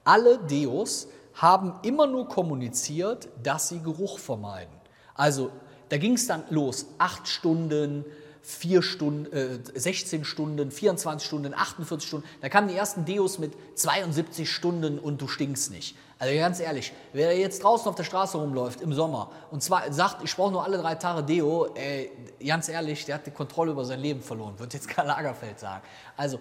alle 0.03 0.39
Deos 0.39 1.07
haben 1.35 1.73
immer 1.83 2.07
nur 2.07 2.27
kommuniziert, 2.27 3.29
dass 3.43 3.69
sie 3.69 3.79
Geruch 3.81 4.19
vermeiden. 4.19 4.73
Also 5.13 5.51
da 5.89 5.97
ging 5.97 6.13
es 6.13 6.27
dann 6.27 6.43
los. 6.49 6.87
Acht 6.97 7.27
Stunden, 7.27 8.05
vier 8.41 8.81
Stunden, 8.81 9.31
äh, 9.31 9.59
16 9.73 10.23
Stunden, 10.23 10.71
24 10.71 11.25
Stunden, 11.25 11.53
48 11.53 12.07
Stunden. 12.07 12.27
Da 12.41 12.49
kamen 12.49 12.67
die 12.67 12.75
ersten 12.75 13.05
Deos 13.05 13.37
mit 13.37 13.53
72 13.75 14.49
Stunden 14.49 14.97
und 14.97 15.21
du 15.21 15.27
stinkst 15.27 15.71
nicht. 15.71 15.95
Also 16.25 16.39
ganz 16.39 16.59
ehrlich, 16.59 16.91
wer 17.13 17.37
jetzt 17.37 17.63
draußen 17.63 17.87
auf 17.87 17.93
der 17.93 18.03
Straße 18.03 18.35
rumläuft 18.39 18.81
im 18.81 18.91
Sommer 18.93 19.29
und 19.51 19.61
zwar 19.61 19.93
sagt, 19.93 20.23
ich 20.23 20.35
brauche 20.35 20.51
nur 20.51 20.63
alle 20.63 20.79
drei 20.79 20.95
Tage 20.95 21.21
Deo, 21.21 21.67
ey, 21.75 22.11
ganz 22.43 22.67
ehrlich, 22.67 23.05
der 23.05 23.15
hat 23.15 23.27
die 23.27 23.31
Kontrolle 23.31 23.73
über 23.73 23.85
sein 23.85 23.99
Leben 23.99 24.23
verloren, 24.23 24.57
wird 24.57 24.73
jetzt 24.73 24.87
Karl 24.89 25.05
Lagerfeld 25.05 25.59
sagen. 25.59 25.83
Also, 26.17 26.39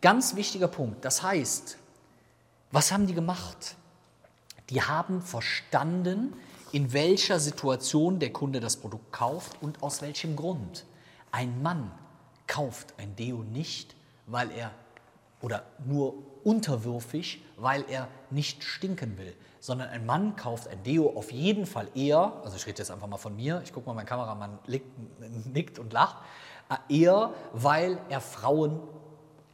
ganz 0.00 0.36
wichtiger 0.36 0.68
Punkt. 0.68 1.04
Das 1.04 1.22
heißt, 1.22 1.76
was 2.72 2.92
haben 2.92 3.06
die 3.06 3.12
gemacht? 3.12 3.76
Die 4.70 4.80
haben 4.80 5.20
verstanden, 5.20 6.32
in 6.72 6.94
welcher 6.94 7.38
Situation 7.40 8.20
der 8.20 8.32
Kunde 8.32 8.58
das 8.58 8.78
Produkt 8.78 9.12
kauft 9.12 9.60
und 9.60 9.82
aus 9.82 10.00
welchem 10.00 10.34
Grund. 10.34 10.86
Ein 11.30 11.60
Mann 11.60 11.92
kauft 12.46 12.94
ein 12.96 13.14
Deo 13.16 13.42
nicht, 13.42 13.94
weil 14.26 14.50
er 14.50 14.70
oder 15.40 15.64
nur 15.84 16.14
unterwürfig, 16.44 17.42
weil 17.56 17.84
er 17.88 18.08
nicht 18.30 18.64
stinken 18.64 19.18
will, 19.18 19.34
sondern 19.60 19.88
ein 19.88 20.06
Mann 20.06 20.36
kauft 20.36 20.68
ein 20.68 20.82
Deo 20.82 21.10
auf 21.16 21.30
jeden 21.32 21.66
Fall 21.66 21.88
eher, 21.94 22.32
also 22.44 22.56
ich 22.56 22.66
rede 22.66 22.78
jetzt 22.78 22.90
einfach 22.90 23.06
mal 23.06 23.18
von 23.18 23.36
mir, 23.36 23.60
ich 23.64 23.72
gucke 23.72 23.86
mal, 23.86 23.94
mein 23.94 24.06
Kameramann 24.06 24.58
nickt 25.52 25.78
und 25.78 25.92
lacht, 25.92 26.16
eher, 26.88 27.34
weil 27.52 27.98
er 28.08 28.20
Frauen 28.20 28.80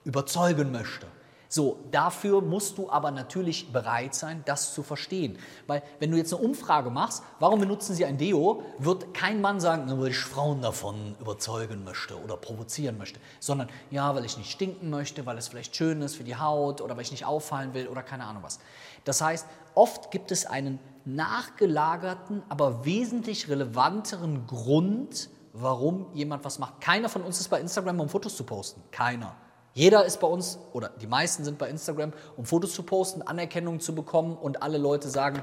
überzeugen 0.04 0.70
möchte. 0.70 1.06
So, 1.48 1.78
dafür 1.90 2.40
musst 2.42 2.78
du 2.78 2.90
aber 2.90 3.10
natürlich 3.10 3.72
bereit 3.72 4.14
sein, 4.14 4.42
das 4.46 4.74
zu 4.74 4.82
verstehen. 4.82 5.38
Weil 5.66 5.82
wenn 6.00 6.10
du 6.10 6.16
jetzt 6.16 6.34
eine 6.34 6.42
Umfrage 6.42 6.90
machst, 6.90 7.22
warum 7.38 7.60
benutzen 7.60 7.94
sie 7.94 8.04
ein 8.04 8.18
Deo, 8.18 8.62
wird 8.78 9.14
kein 9.14 9.40
Mann 9.40 9.60
sagen, 9.60 10.00
weil 10.00 10.10
ich 10.10 10.18
Frauen 10.18 10.60
davon 10.60 11.14
überzeugen 11.20 11.84
möchte 11.84 12.20
oder 12.20 12.36
provozieren 12.36 12.98
möchte, 12.98 13.20
sondern 13.38 13.68
ja, 13.90 14.14
weil 14.14 14.24
ich 14.24 14.36
nicht 14.36 14.50
stinken 14.50 14.90
möchte, 14.90 15.24
weil 15.26 15.38
es 15.38 15.48
vielleicht 15.48 15.76
schön 15.76 16.02
ist 16.02 16.16
für 16.16 16.24
die 16.24 16.36
Haut 16.36 16.80
oder 16.80 16.96
weil 16.96 17.02
ich 17.02 17.12
nicht 17.12 17.24
auffallen 17.24 17.74
will 17.74 17.88
oder 17.88 18.02
keine 18.02 18.24
Ahnung 18.24 18.42
was. 18.42 18.58
Das 19.04 19.20
heißt, 19.20 19.46
oft 19.74 20.10
gibt 20.10 20.32
es 20.32 20.46
einen 20.46 20.80
nachgelagerten, 21.04 22.42
aber 22.48 22.84
wesentlich 22.84 23.48
relevanteren 23.48 24.46
Grund, 24.46 25.30
warum 25.52 26.06
jemand 26.12 26.44
was 26.44 26.58
macht. 26.58 26.80
Keiner 26.80 27.08
von 27.08 27.22
uns 27.22 27.40
ist 27.40 27.48
bei 27.48 27.60
Instagram, 27.60 28.00
um 28.00 28.08
Fotos 28.08 28.36
zu 28.36 28.44
posten. 28.44 28.82
Keiner. 28.90 29.36
Jeder 29.76 30.06
ist 30.06 30.20
bei 30.20 30.26
uns, 30.26 30.58
oder 30.72 30.88
die 30.88 31.06
meisten 31.06 31.44
sind 31.44 31.58
bei 31.58 31.68
Instagram, 31.68 32.14
um 32.38 32.46
Fotos 32.46 32.72
zu 32.72 32.82
posten, 32.82 33.20
Anerkennung 33.20 33.78
zu 33.78 33.94
bekommen 33.94 34.34
und 34.34 34.62
alle 34.62 34.78
Leute 34.78 35.10
sagen, 35.10 35.42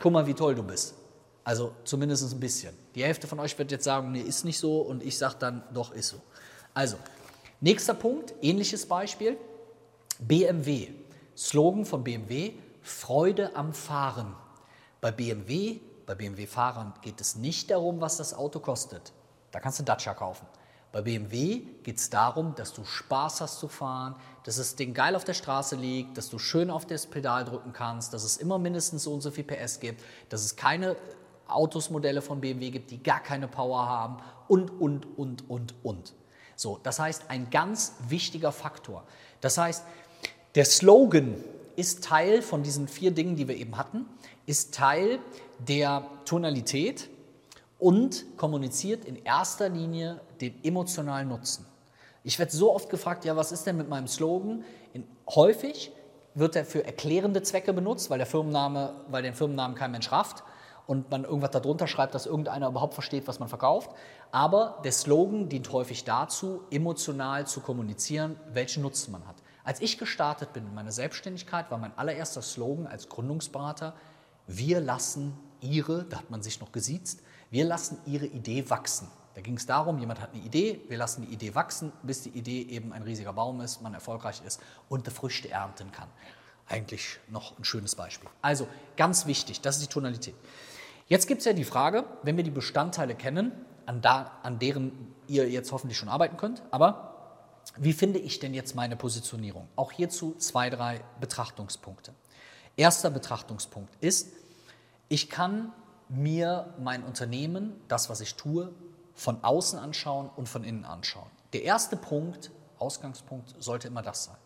guck 0.00 0.12
mal, 0.12 0.24
wie 0.28 0.34
toll 0.34 0.54
du 0.54 0.62
bist. 0.62 0.94
Also 1.42 1.72
zumindest 1.82 2.32
ein 2.32 2.38
bisschen. 2.38 2.76
Die 2.94 3.02
Hälfte 3.02 3.26
von 3.26 3.40
euch 3.40 3.58
wird 3.58 3.72
jetzt 3.72 3.82
sagen, 3.82 4.12
nee, 4.12 4.20
ist 4.20 4.44
nicht 4.44 4.60
so 4.60 4.82
und 4.82 5.02
ich 5.02 5.18
sage 5.18 5.34
dann, 5.40 5.64
doch, 5.74 5.92
ist 5.92 6.10
so. 6.10 6.18
Also, 6.72 6.96
nächster 7.60 7.94
Punkt, 7.94 8.32
ähnliches 8.40 8.86
Beispiel, 8.86 9.36
BMW. 10.20 10.90
Slogan 11.36 11.84
von 11.84 12.04
BMW, 12.04 12.52
Freude 12.82 13.56
am 13.56 13.72
Fahren. 13.72 14.36
Bei 15.00 15.10
BMW, 15.10 15.80
bei 16.06 16.14
BMW-Fahrern 16.14 16.94
geht 17.02 17.20
es 17.20 17.34
nicht 17.34 17.72
darum, 17.72 18.00
was 18.00 18.18
das 18.18 18.32
Auto 18.32 18.60
kostet. 18.60 19.12
Da 19.50 19.58
kannst 19.58 19.80
du 19.80 19.82
Dacia 19.82 20.14
kaufen. 20.14 20.46
Bei 20.92 21.00
BMW 21.00 21.62
geht 21.82 21.96
es 21.96 22.10
darum, 22.10 22.54
dass 22.54 22.74
du 22.74 22.84
Spaß 22.84 23.40
hast 23.40 23.58
zu 23.58 23.66
fahren, 23.66 24.14
dass 24.44 24.56
das 24.56 24.76
Ding 24.76 24.92
geil 24.92 25.16
auf 25.16 25.24
der 25.24 25.32
Straße 25.32 25.74
liegt, 25.74 26.18
dass 26.18 26.28
du 26.28 26.38
schön 26.38 26.70
auf 26.70 26.86
das 26.86 27.06
Pedal 27.06 27.46
drücken 27.46 27.72
kannst, 27.72 28.12
dass 28.12 28.24
es 28.24 28.36
immer 28.36 28.58
mindestens 28.58 29.04
so 29.04 29.14
und 29.14 29.22
so 29.22 29.30
viel 29.30 29.44
PS 29.44 29.80
gibt, 29.80 30.02
dass 30.28 30.44
es 30.44 30.54
keine 30.54 30.96
Autos-Modelle 31.48 32.20
von 32.20 32.42
BMW 32.42 32.70
gibt, 32.70 32.90
die 32.90 33.02
gar 33.02 33.20
keine 33.20 33.48
Power 33.48 33.86
haben 33.86 34.18
und, 34.48 34.68
und, 34.68 35.06
und, 35.18 35.48
und, 35.48 35.74
und. 35.82 36.12
So, 36.56 36.78
das 36.82 36.98
heißt, 36.98 37.30
ein 37.30 37.48
ganz 37.48 37.94
wichtiger 38.08 38.52
Faktor. 38.52 39.04
Das 39.40 39.56
heißt, 39.56 39.84
der 40.54 40.66
Slogan 40.66 41.42
ist 41.74 42.04
Teil 42.04 42.42
von 42.42 42.62
diesen 42.62 42.86
vier 42.86 43.12
Dingen, 43.12 43.34
die 43.36 43.48
wir 43.48 43.56
eben 43.56 43.78
hatten, 43.78 44.04
ist 44.44 44.74
Teil 44.74 45.20
der 45.58 46.06
Tonalität, 46.26 47.08
und 47.82 48.36
kommuniziert 48.36 49.04
in 49.06 49.16
erster 49.24 49.68
Linie 49.68 50.20
den 50.42 50.62
emotionalen 50.64 51.28
Nutzen. 51.28 51.64
Ich 52.24 52.38
werde 52.38 52.52
so 52.52 52.74
oft 52.74 52.90
gefragt, 52.90 53.24
ja, 53.24 53.36
was 53.36 53.52
ist 53.52 53.66
denn 53.66 53.76
mit 53.76 53.88
meinem 53.88 54.06
Slogan? 54.06 54.64
In, 54.92 55.06
häufig 55.28 55.92
wird 56.34 56.56
er 56.56 56.64
für 56.64 56.84
erklärende 56.84 57.42
Zwecke 57.42 57.72
benutzt, 57.72 58.10
weil 58.10 58.18
der 58.18 58.26
Firmenname, 58.26 58.94
weil 59.08 59.22
den 59.22 59.34
Firmennamen 59.34 59.76
kein 59.76 59.90
Mensch 59.90 60.10
rafft 60.12 60.44
und 60.86 61.10
man 61.10 61.24
irgendwas 61.24 61.50
darunter 61.50 61.86
schreibt, 61.86 62.14
dass 62.14 62.26
irgendeiner 62.26 62.68
überhaupt 62.68 62.94
versteht, 62.94 63.26
was 63.26 63.38
man 63.38 63.48
verkauft. 63.48 63.90
Aber 64.30 64.80
der 64.84 64.92
Slogan 64.92 65.48
dient 65.48 65.72
häufig 65.72 66.04
dazu, 66.04 66.62
emotional 66.70 67.46
zu 67.46 67.60
kommunizieren, 67.60 68.36
welchen 68.52 68.82
Nutzen 68.82 69.12
man 69.12 69.26
hat. 69.26 69.36
Als 69.64 69.80
ich 69.80 69.98
gestartet 69.98 70.52
bin 70.52 70.66
in 70.66 70.74
meiner 70.74 70.92
Selbstständigkeit, 70.92 71.70
war 71.70 71.78
mein 71.78 71.96
allererster 71.96 72.42
Slogan 72.42 72.86
als 72.86 73.08
Gründungsberater, 73.08 73.94
wir 74.46 74.80
lassen 74.80 75.38
Ihre, 75.60 76.04
da 76.04 76.18
hat 76.18 76.30
man 76.30 76.42
sich 76.42 76.60
noch 76.60 76.72
gesiezt, 76.72 77.22
Wir 77.52 77.66
lassen 77.66 77.98
Ihre 78.06 78.24
Idee 78.24 78.70
wachsen. 78.70 79.08
Da 79.34 79.40
ging 79.40 79.56
es 79.56 79.66
darum, 79.66 79.98
jemand 79.98 80.20
hat 80.20 80.34
eine 80.34 80.42
Idee, 80.42 80.80
wir 80.88 80.98
lassen 80.98 81.26
die 81.26 81.32
Idee 81.32 81.54
wachsen, 81.54 81.92
bis 82.02 82.22
die 82.22 82.30
Idee 82.30 82.62
eben 82.62 82.92
ein 82.92 83.02
riesiger 83.02 83.32
Baum 83.32 83.60
ist, 83.60 83.80
man 83.80 83.94
erfolgreich 83.94 84.42
ist 84.46 84.60
und 84.88 85.06
die 85.06 85.10
Früchte 85.10 85.50
ernten 85.50 85.90
kann. 85.90 86.08
Eigentlich 86.68 87.18
noch 87.28 87.58
ein 87.58 87.64
schönes 87.64 87.94
Beispiel. 87.94 88.28
Also 88.42 88.68
ganz 88.96 89.26
wichtig, 89.26 89.60
das 89.60 89.76
ist 89.76 89.86
die 89.86 89.92
Tonalität. 89.92 90.34
Jetzt 91.08 91.26
gibt 91.26 91.40
es 91.40 91.44
ja 91.46 91.52
die 91.52 91.64
Frage, 91.64 92.04
wenn 92.22 92.36
wir 92.36 92.44
die 92.44 92.50
Bestandteile 92.50 93.14
kennen, 93.14 93.52
an, 93.86 94.00
da, 94.00 94.38
an 94.42 94.58
deren 94.58 95.14
ihr 95.26 95.48
jetzt 95.48 95.72
hoffentlich 95.72 95.98
schon 95.98 96.08
arbeiten 96.08 96.36
könnt, 96.36 96.62
aber 96.70 97.12
wie 97.76 97.92
finde 97.92 98.18
ich 98.18 98.38
denn 98.38 98.54
jetzt 98.54 98.74
meine 98.74 98.96
Positionierung? 98.96 99.68
Auch 99.76 99.92
hierzu 99.92 100.34
zwei, 100.36 100.68
drei 100.68 101.00
Betrachtungspunkte. 101.20 102.12
Erster 102.76 103.10
Betrachtungspunkt 103.10 103.94
ist, 104.00 104.32
ich 105.08 105.30
kann 105.30 105.72
mir 106.08 106.74
mein 106.78 107.02
Unternehmen, 107.02 107.74
das, 107.88 108.10
was 108.10 108.20
ich 108.20 108.34
tue, 108.34 108.72
von 109.22 109.42
außen 109.44 109.78
anschauen 109.78 110.28
und 110.34 110.48
von 110.48 110.64
innen 110.64 110.84
anschauen. 110.84 111.30
Der 111.52 111.62
erste 111.62 111.96
Punkt, 111.96 112.50
Ausgangspunkt, 112.78 113.54
sollte 113.60 113.86
immer 113.86 114.02
das 114.02 114.24
sein. 114.24 114.36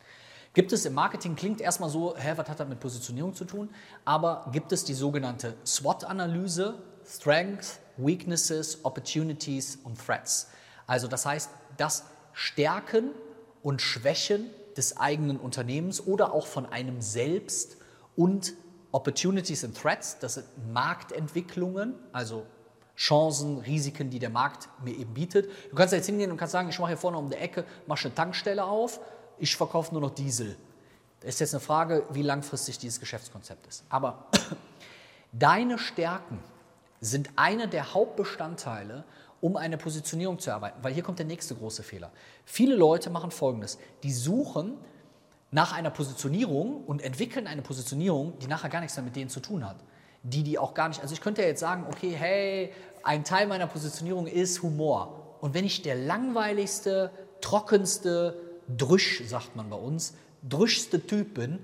Gibt 0.52 0.73
es 0.73 0.85
im 0.85 0.95
Marketing, 0.95 1.35
klingt 1.35 1.61
erstmal 1.61 1.88
so, 1.88 2.14
hä, 2.16 2.33
was 2.37 2.49
hat 2.49 2.61
das 2.61 2.68
mit 2.68 2.78
Positionierung 2.80 3.35
zu 3.35 3.45
tun? 3.45 3.71
Aber 4.04 4.49
gibt 4.52 4.73
es 4.73 4.85
die 4.85 4.95
sogenannte 4.95 5.54
SWOT-Analyse, 5.64 6.75
Strengths, 7.06 7.78
Weaknesses, 7.97 8.85
Opportunities 8.85 9.78
und 9.85 9.99
Threats. 9.99 10.49
Also 10.87 11.09
das 11.09 11.25
heißt, 11.25 11.50
das 11.78 12.04
Stärken 12.33 13.12
und 13.62 13.80
Schwächen 13.80 14.50
des 14.76 14.99
eigenen 14.99 15.38
Unternehmens 15.38 16.06
oder 16.06 16.35
auch 16.35 16.47
von 16.47 16.66
einem 16.66 17.00
selbst 17.00 17.78
und 18.14 18.52
Opportunities 18.92 19.64
and 19.64 19.76
Threats, 19.76 20.18
das 20.18 20.35
sind 20.35 20.47
Marktentwicklungen, 20.73 21.95
also 22.12 22.47
Chancen, 22.97 23.59
Risiken, 23.59 24.11
die 24.11 24.19
der 24.19 24.31
Markt 24.31 24.69
mir 24.83 24.95
eben 24.95 25.12
bietet. 25.12 25.50
Du 25.71 25.76
kannst 25.76 25.93
jetzt 25.93 26.07
hingehen 26.07 26.31
und 26.31 26.38
kannst 26.38 26.53
sagen, 26.53 26.69
ich 26.69 26.79
mache 26.79 26.88
hier 26.88 26.97
vorne 26.97 27.19
um 27.19 27.29
die 27.29 27.37
Ecke, 27.37 27.65
mache 27.87 28.07
eine 28.07 28.15
Tankstelle 28.15 28.65
auf, 28.65 29.00
ich 29.38 29.55
verkaufe 29.55 29.93
nur 29.93 30.00
noch 30.00 30.15
Diesel. 30.15 30.57
Das 31.21 31.35
ist 31.35 31.41
jetzt 31.41 31.55
eine 31.55 31.61
Frage, 31.61 32.05
wie 32.11 32.23
langfristig 32.23 32.79
dieses 32.79 33.00
Geschäftskonzept 33.00 33.67
ist. 33.67 33.85
Aber 33.88 34.26
deine 35.33 35.79
Stärken 35.79 36.38
sind 37.00 37.31
eine 37.37 37.69
der 37.69 37.93
Hauptbestandteile, 37.93 39.05
um 39.41 39.57
eine 39.57 39.76
Positionierung 39.76 40.38
zu 40.38 40.50
erarbeiten. 40.50 40.79
Weil 40.83 40.95
hier 40.95 41.03
kommt 41.03 41.19
der 41.19 41.26
nächste 41.26 41.55
große 41.55 41.83
Fehler. 41.83 42.11
Viele 42.45 42.75
Leute 42.75 43.11
machen 43.11 43.31
Folgendes. 43.31 43.79
Die 44.03 44.12
suchen 44.12 44.79
nach 45.50 45.73
einer 45.73 45.91
Positionierung 45.91 46.85
und 46.85 47.03
entwickeln 47.03 47.47
eine 47.47 47.62
Positionierung, 47.62 48.38
die 48.38 48.47
nachher 48.47 48.71
gar 48.71 48.81
nichts 48.81 48.97
mehr 48.97 49.05
mit 49.05 49.17
denen 49.17 49.31
zu 49.31 49.41
tun 49.41 49.67
hat. 49.67 49.76
Die, 50.28 50.42
die 50.42 50.59
auch 50.59 50.75
gar 50.75 50.88
nicht, 50.88 51.00
also 51.02 51.14
ich 51.14 51.21
könnte 51.21 51.42
ja 51.42 51.49
jetzt 51.49 51.61
sagen, 51.61 51.87
okay, 51.88 52.11
hey, 52.11 52.73
ein 53.04 53.23
Teil 53.23 53.47
meiner 53.47 53.68
Positionierung 53.68 54.26
ist 54.26 54.62
Humor. 54.62 55.37
Und 55.40 55.54
wenn 55.54 55.64
ich 55.64 55.83
der 55.83 55.95
langweiligste, 55.95 57.11
trockenste, 57.40 58.37
drüsch, 58.76 59.23
sagt 59.26 59.54
man 59.54 59.71
bei 59.71 59.76
uns, 59.76 60.14
drüschste 60.42 61.06
Typ 61.06 61.35
bin, 61.35 61.61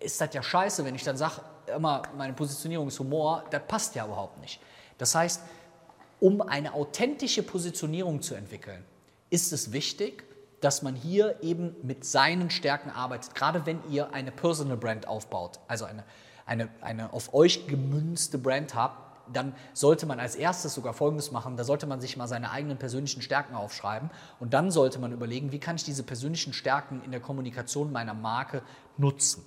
ist 0.00 0.20
das 0.20 0.34
ja 0.34 0.42
scheiße, 0.42 0.84
wenn 0.84 0.94
ich 0.94 1.04
dann 1.04 1.16
sage, 1.16 1.42
immer 1.74 2.02
meine 2.16 2.32
Positionierung 2.32 2.88
ist 2.88 2.98
Humor, 2.98 3.44
das 3.50 3.62
passt 3.68 3.94
ja 3.94 4.04
überhaupt 4.04 4.40
nicht. 4.40 4.60
Das 4.98 5.14
heißt, 5.14 5.42
um 6.20 6.40
eine 6.40 6.74
authentische 6.74 7.42
Positionierung 7.42 8.22
zu 8.22 8.34
entwickeln, 8.34 8.84
ist 9.30 9.52
es 9.52 9.72
wichtig, 9.72 10.24
dass 10.60 10.82
man 10.82 10.94
hier 10.94 11.42
eben 11.42 11.76
mit 11.82 12.04
seinen 12.04 12.50
Stärken 12.50 12.90
arbeitet. 12.90 13.34
Gerade 13.34 13.66
wenn 13.66 13.80
ihr 13.90 14.14
eine 14.14 14.30
Personal 14.32 14.76
Brand 14.76 15.06
aufbaut, 15.06 15.60
also 15.68 15.84
eine, 15.84 16.04
eine, 16.46 16.68
eine 16.80 17.12
auf 17.12 17.34
euch 17.34 17.66
gemünzte 17.66 18.38
Brand 18.38 18.74
habt, 18.74 19.04
dann 19.32 19.54
sollte 19.72 20.06
man 20.06 20.20
als 20.20 20.34
erstes 20.36 20.74
sogar 20.74 20.92
Folgendes 20.92 21.30
machen. 21.30 21.56
Da 21.56 21.64
sollte 21.64 21.86
man 21.86 22.00
sich 22.00 22.16
mal 22.16 22.28
seine 22.28 22.50
eigenen 22.50 22.76
persönlichen 22.78 23.22
Stärken 23.22 23.54
aufschreiben 23.54 24.10
und 24.38 24.52
dann 24.52 24.70
sollte 24.70 24.98
man 24.98 25.12
überlegen, 25.12 25.52
wie 25.52 25.58
kann 25.58 25.76
ich 25.76 25.84
diese 25.84 26.02
persönlichen 26.02 26.52
Stärken 26.52 27.02
in 27.04 27.10
der 27.10 27.20
Kommunikation 27.20 27.92
meiner 27.92 28.14
Marke 28.14 28.62
nutzen. 28.98 29.44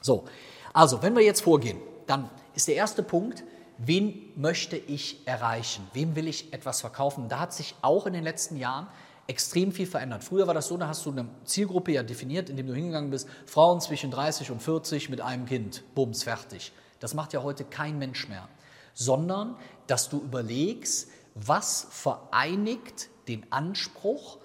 So, 0.00 0.24
also, 0.72 1.02
wenn 1.02 1.14
wir 1.14 1.22
jetzt 1.22 1.42
vorgehen, 1.42 1.78
dann 2.06 2.28
ist 2.54 2.68
der 2.68 2.76
erste 2.76 3.02
Punkt, 3.02 3.44
wen 3.78 4.32
möchte 4.36 4.76
ich 4.76 5.26
erreichen? 5.26 5.86
Wem 5.92 6.16
will 6.16 6.28
ich 6.28 6.52
etwas 6.52 6.80
verkaufen? 6.80 7.28
Da 7.28 7.40
hat 7.40 7.52
sich 7.52 7.74
auch 7.82 8.06
in 8.06 8.12
den 8.12 8.24
letzten 8.24 8.56
Jahren 8.56 8.88
extrem 9.28 9.72
viel 9.72 9.86
verändert. 9.86 10.24
Früher 10.24 10.46
war 10.46 10.54
das 10.54 10.66
so, 10.66 10.76
da 10.76 10.88
hast 10.88 11.06
du 11.06 11.12
eine 11.12 11.28
Zielgruppe 11.44 11.92
ja 11.92 12.02
definiert, 12.02 12.50
indem 12.50 12.66
du 12.66 12.74
hingegangen 12.74 13.10
bist, 13.10 13.28
Frauen 13.46 13.80
zwischen 13.80 14.10
30 14.10 14.50
und 14.50 14.60
40 14.60 15.10
mit 15.10 15.20
einem 15.20 15.44
Kind, 15.46 15.84
bums, 15.94 16.24
fertig. 16.24 16.72
Das 16.98 17.14
macht 17.14 17.32
ja 17.34 17.42
heute 17.42 17.64
kein 17.64 17.98
Mensch 17.98 18.28
mehr, 18.28 18.48
sondern 18.94 19.56
dass 19.86 20.08
du 20.08 20.18
überlegst, 20.18 21.10
was 21.34 21.86
vereinigt 21.90 23.10
den 23.28 23.46
Anspruch 23.52 24.38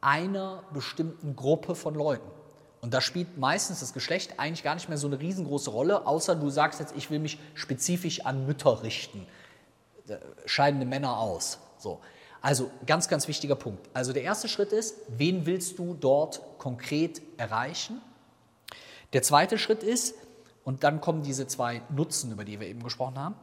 einer 0.00 0.64
bestimmten 0.72 1.36
Gruppe 1.36 1.74
von 1.74 1.94
Leuten. 1.94 2.28
Und 2.80 2.94
da 2.94 3.00
spielt 3.00 3.38
meistens 3.38 3.80
das 3.80 3.92
Geschlecht 3.92 4.40
eigentlich 4.40 4.64
gar 4.64 4.74
nicht 4.74 4.88
mehr 4.88 4.98
so 4.98 5.06
eine 5.06 5.20
riesengroße 5.20 5.70
Rolle, 5.70 6.06
außer 6.06 6.34
du 6.34 6.50
sagst 6.50 6.80
jetzt, 6.80 6.96
ich 6.96 7.10
will 7.10 7.20
mich 7.20 7.38
spezifisch 7.54 8.24
an 8.24 8.46
Mütter 8.46 8.82
richten. 8.82 9.26
Scheidende 10.46 10.86
Männer 10.86 11.18
aus. 11.18 11.60
So. 11.78 12.00
Also 12.42 12.70
ganz, 12.86 13.08
ganz 13.08 13.28
wichtiger 13.28 13.54
Punkt. 13.54 13.88
Also 13.94 14.12
der 14.12 14.24
erste 14.24 14.48
Schritt 14.48 14.72
ist, 14.72 14.96
wen 15.08 15.46
willst 15.46 15.78
du 15.78 15.94
dort 15.94 16.42
konkret 16.58 17.22
erreichen? 17.36 18.00
Der 19.12 19.22
zweite 19.22 19.58
Schritt 19.58 19.82
ist, 19.82 20.14
und 20.64 20.84
dann 20.84 21.00
kommen 21.00 21.22
diese 21.22 21.46
zwei 21.46 21.82
Nutzen, 21.90 22.32
über 22.32 22.44
die 22.44 22.58
wir 22.60 22.66
eben 22.66 22.82
gesprochen 22.82 23.18
haben, 23.18 23.36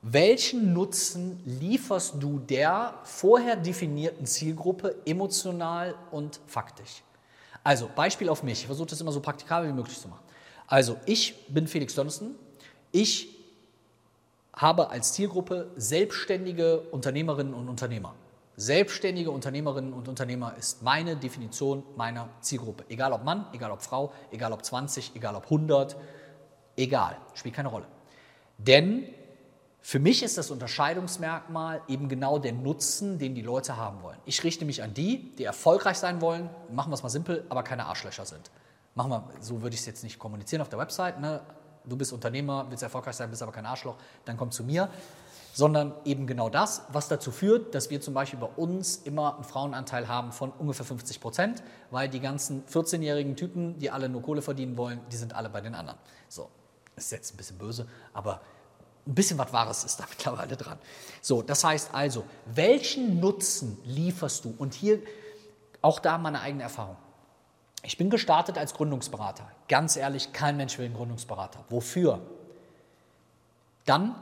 welchen 0.00 0.72
Nutzen 0.72 1.42
lieferst 1.44 2.14
du 2.20 2.38
der 2.38 2.94
vorher 3.04 3.56
definierten 3.56 4.26
Zielgruppe 4.26 4.96
emotional 5.04 5.94
und 6.10 6.40
faktisch? 6.46 7.02
Also, 7.64 7.90
Beispiel 7.94 8.28
auf 8.28 8.42
mich. 8.42 8.60
Ich 8.60 8.66
versuche 8.66 8.86
das 8.86 9.00
immer 9.00 9.12
so 9.12 9.20
praktikabel 9.20 9.68
wie 9.68 9.74
möglich 9.74 9.98
zu 9.98 10.08
machen. 10.08 10.22
Also, 10.68 10.96
ich 11.04 11.46
bin 11.48 11.66
Felix 11.66 11.94
Donnison. 11.94 12.36
Ich 12.92 13.36
habe 14.52 14.90
als 14.90 15.12
Zielgruppe 15.12 15.70
selbstständige 15.76 16.80
Unternehmerinnen 16.80 17.52
und 17.52 17.68
Unternehmer. 17.68 18.14
Selbstständige 18.58 19.30
Unternehmerinnen 19.30 19.92
und 19.92 20.08
Unternehmer 20.08 20.56
ist 20.58 20.82
meine 20.82 21.14
Definition 21.14 21.84
meiner 21.94 22.28
Zielgruppe. 22.40 22.84
Egal 22.88 23.12
ob 23.12 23.22
Mann, 23.22 23.46
egal 23.52 23.70
ob 23.70 23.82
Frau, 23.82 24.12
egal 24.32 24.52
ob 24.52 24.64
20, 24.64 25.14
egal 25.14 25.36
ob 25.36 25.44
100, 25.44 25.96
egal, 26.76 27.16
spielt 27.34 27.54
keine 27.54 27.68
Rolle. 27.68 27.86
Denn 28.58 29.04
für 29.80 30.00
mich 30.00 30.24
ist 30.24 30.38
das 30.38 30.50
Unterscheidungsmerkmal 30.50 31.82
eben 31.86 32.08
genau 32.08 32.40
der 32.40 32.52
Nutzen, 32.52 33.20
den 33.20 33.36
die 33.36 33.42
Leute 33.42 33.76
haben 33.76 34.02
wollen. 34.02 34.18
Ich 34.24 34.42
richte 34.42 34.64
mich 34.64 34.82
an 34.82 34.92
die, 34.92 35.36
die 35.36 35.44
erfolgreich 35.44 35.98
sein 35.98 36.20
wollen, 36.20 36.50
machen 36.72 36.90
wir 36.90 36.94
es 36.94 37.04
mal 37.04 37.10
simpel, 37.10 37.46
aber 37.50 37.62
keine 37.62 37.86
Arschlöcher 37.86 38.24
sind. 38.24 38.50
Machen 38.96 39.12
wir, 39.12 39.30
so 39.38 39.62
würde 39.62 39.74
ich 39.74 39.80
es 39.82 39.86
jetzt 39.86 40.02
nicht 40.02 40.18
kommunizieren 40.18 40.62
auf 40.62 40.68
der 40.68 40.80
Website. 40.80 41.20
Ne? 41.20 41.42
Du 41.84 41.96
bist 41.96 42.12
Unternehmer, 42.12 42.66
willst 42.68 42.82
erfolgreich 42.82 43.14
sein, 43.14 43.30
bist 43.30 43.40
aber 43.40 43.52
kein 43.52 43.66
Arschloch, 43.66 43.94
dann 44.24 44.36
komm 44.36 44.50
zu 44.50 44.64
mir. 44.64 44.88
Sondern 45.52 45.92
eben 46.04 46.26
genau 46.26 46.48
das, 46.48 46.82
was 46.92 47.08
dazu 47.08 47.30
führt, 47.30 47.74
dass 47.74 47.90
wir 47.90 48.00
zum 48.00 48.14
Beispiel 48.14 48.38
bei 48.38 48.46
uns 48.46 48.96
immer 48.96 49.34
einen 49.34 49.44
Frauenanteil 49.44 50.06
haben 50.06 50.32
von 50.32 50.50
ungefähr 50.52 50.86
50 50.86 51.20
Prozent, 51.20 51.62
weil 51.90 52.08
die 52.08 52.20
ganzen 52.20 52.64
14-jährigen 52.66 53.34
Typen, 53.34 53.78
die 53.78 53.90
alle 53.90 54.08
nur 54.08 54.22
Kohle 54.22 54.42
verdienen 54.42 54.76
wollen, 54.76 55.00
die 55.10 55.16
sind 55.16 55.34
alle 55.34 55.48
bei 55.48 55.60
den 55.60 55.74
anderen. 55.74 55.98
So, 56.28 56.48
ist 56.96 57.10
jetzt 57.12 57.34
ein 57.34 57.36
bisschen 57.36 57.58
böse, 57.58 57.88
aber 58.12 58.40
ein 59.06 59.14
bisschen 59.14 59.38
was 59.38 59.52
Wahres 59.52 59.84
ist 59.84 59.98
da 59.98 60.04
mittlerweile 60.08 60.56
dran. 60.56 60.78
So, 61.22 61.42
das 61.42 61.64
heißt 61.64 61.94
also, 61.94 62.24
welchen 62.46 63.20
Nutzen 63.20 63.78
lieferst 63.84 64.44
du? 64.44 64.54
Und 64.58 64.74
hier 64.74 65.00
auch 65.80 65.98
da 65.98 66.18
meine 66.18 66.40
eigene 66.40 66.62
Erfahrung. 66.62 66.96
Ich 67.84 67.96
bin 67.96 68.10
gestartet 68.10 68.58
als 68.58 68.74
Gründungsberater. 68.74 69.48
Ganz 69.68 69.96
ehrlich, 69.96 70.32
kein 70.32 70.56
Mensch 70.56 70.78
will 70.78 70.86
einen 70.86 70.94
Gründungsberater. 70.94 71.64
Wofür? 71.70 72.20
Dann 73.86 74.16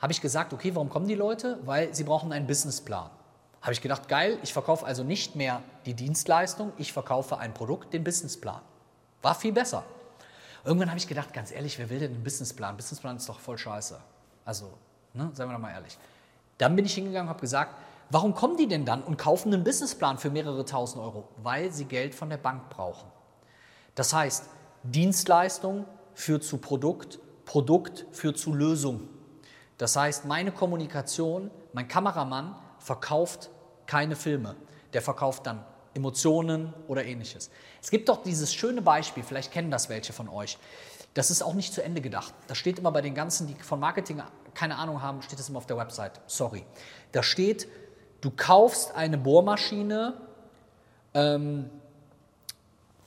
habe 0.00 0.12
ich 0.12 0.20
gesagt, 0.20 0.52
okay, 0.52 0.74
warum 0.74 0.88
kommen 0.88 1.08
die 1.08 1.14
Leute? 1.14 1.58
Weil 1.64 1.94
sie 1.94 2.04
brauchen 2.04 2.32
einen 2.32 2.46
Businessplan. 2.46 3.10
Habe 3.60 3.72
ich 3.72 3.80
gedacht, 3.80 4.08
geil, 4.08 4.38
ich 4.42 4.52
verkaufe 4.52 4.86
also 4.86 5.02
nicht 5.02 5.34
mehr 5.34 5.62
die 5.84 5.94
Dienstleistung, 5.94 6.72
ich 6.76 6.92
verkaufe 6.92 7.38
ein 7.38 7.52
Produkt, 7.54 7.92
den 7.92 8.04
Businessplan. 8.04 8.60
War 9.22 9.34
viel 9.34 9.52
besser. 9.52 9.84
Irgendwann 10.64 10.88
habe 10.90 10.98
ich 10.98 11.08
gedacht, 11.08 11.32
ganz 11.32 11.50
ehrlich, 11.50 11.78
wer 11.78 11.90
will 11.90 11.98
denn 11.98 12.14
einen 12.14 12.22
Businessplan? 12.22 12.76
Businessplan 12.76 13.16
ist 13.16 13.28
doch 13.28 13.40
voll 13.40 13.58
scheiße. 13.58 13.98
Also, 14.44 14.70
ne, 15.14 15.30
seien 15.32 15.48
wir 15.48 15.54
doch 15.54 15.60
mal 15.60 15.72
ehrlich. 15.72 15.98
Dann 16.58 16.76
bin 16.76 16.84
ich 16.84 16.94
hingegangen 16.94 17.26
und 17.26 17.30
habe 17.30 17.40
gesagt, 17.40 17.74
warum 18.10 18.34
kommen 18.34 18.56
die 18.56 18.68
denn 18.68 18.84
dann 18.84 19.02
und 19.02 19.16
kaufen 19.16 19.52
einen 19.52 19.64
Businessplan 19.64 20.18
für 20.18 20.30
mehrere 20.30 20.64
tausend 20.64 21.02
Euro? 21.02 21.28
Weil 21.42 21.72
sie 21.72 21.84
Geld 21.84 22.14
von 22.14 22.30
der 22.30 22.36
Bank 22.36 22.68
brauchen. 22.70 23.08
Das 23.94 24.12
heißt, 24.12 24.44
Dienstleistung 24.84 25.84
führt 26.14 26.44
zu 26.44 26.58
Produkt, 26.58 27.18
Produkt 27.44 28.06
führt 28.12 28.38
zu 28.38 28.54
Lösung. 28.54 29.08
Das 29.78 29.96
heißt, 29.96 30.24
meine 30.24 30.52
Kommunikation, 30.52 31.50
mein 31.72 31.88
Kameramann 31.88 32.56
verkauft 32.78 33.50
keine 33.86 34.16
Filme. 34.16 34.56
Der 34.92 35.02
verkauft 35.02 35.46
dann 35.46 35.64
Emotionen 35.94 36.74
oder 36.86 37.04
ähnliches. 37.04 37.50
Es 37.80 37.90
gibt 37.90 38.08
doch 38.08 38.22
dieses 38.22 38.54
schöne 38.54 38.82
Beispiel, 38.82 39.22
vielleicht 39.22 39.52
kennen 39.52 39.70
das 39.70 39.88
welche 39.88 40.12
von 40.12 40.28
euch. 40.28 40.58
Das 41.14 41.30
ist 41.30 41.42
auch 41.42 41.54
nicht 41.54 41.72
zu 41.72 41.82
Ende 41.82 42.00
gedacht. 42.00 42.34
Das 42.46 42.58
steht 42.58 42.78
immer 42.78 42.92
bei 42.92 43.00
den 43.00 43.14
ganzen, 43.14 43.46
die 43.46 43.54
von 43.54 43.80
Marketing 43.80 44.22
keine 44.54 44.76
Ahnung 44.76 45.02
haben, 45.02 45.22
steht 45.22 45.38
das 45.38 45.48
immer 45.48 45.58
auf 45.58 45.66
der 45.66 45.76
Website. 45.76 46.20
Sorry. 46.26 46.64
Da 47.12 47.22
steht, 47.22 47.68
du 48.20 48.30
kaufst 48.30 48.94
eine 48.94 49.18
Bohrmaschine, 49.18 50.14
ähm, 51.14 51.70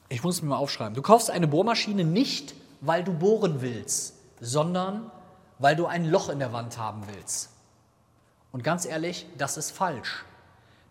ich 0.10 0.24
muss 0.24 0.36
es 0.36 0.42
mir 0.42 0.50
mal 0.50 0.58
aufschreiben, 0.58 0.94
du 0.94 1.02
kaufst 1.02 1.30
eine 1.30 1.48
Bohrmaschine 1.48 2.04
nicht, 2.04 2.56
weil 2.82 3.04
du 3.04 3.14
bohren 3.14 3.62
willst, 3.62 4.16
sondern 4.40 5.12
weil 5.62 5.76
du 5.76 5.86
ein 5.86 6.10
Loch 6.10 6.30
in 6.30 6.39
der 6.39 6.52
Wand 6.52 6.78
haben 6.78 7.04
willst. 7.08 7.50
Und 8.52 8.63
ganz 8.63 8.86
ehrlich, 8.86 9.28
das 9.38 9.56
ist 9.56 9.71
falsch. 9.71 10.26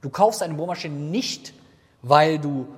Du 0.00 0.09
kaufst 0.09 0.42
eine 0.42 0.54
Bohrmaschine 0.54 0.94
nicht, 0.94 1.52
weil 2.00 2.38
du 2.38 2.68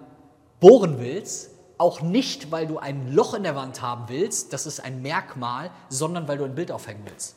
bohren 0.59 0.99
willst, 0.99 1.51
auch 1.79 2.01
nicht, 2.01 2.51
weil 2.51 2.67
du 2.67 2.79
ein 2.79 3.13
Loch 3.13 3.35
in 3.35 3.43
der 3.43 3.55
Wand 3.55 3.83
haben 3.83 4.05
willst, 4.09 4.53
das 4.53 4.67
ist 4.67 4.81
ein 4.81 5.03
Merkmal, 5.03 5.71
sondern 5.89 6.27
weil 6.29 6.39
du 6.39 6.45
ein 6.45 6.55
Bild 6.55 6.73
aufhängen 6.73 7.03
willst. 7.05 7.37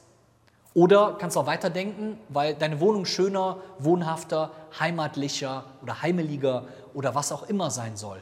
Oder 0.74 1.16
kannst 1.20 1.38
auch 1.38 1.46
weiterdenken, 1.46 2.18
weil 2.30 2.54
deine 2.54 2.80
Wohnung 2.80 3.06
schöner, 3.06 3.58
wohnhafter, 3.80 4.52
heimatlicher 4.80 5.66
oder 5.82 6.02
heimeliger 6.02 6.66
oder 6.94 7.16
was 7.16 7.32
auch 7.32 7.44
immer 7.44 7.72
sein 7.72 7.96
soll. 7.96 8.22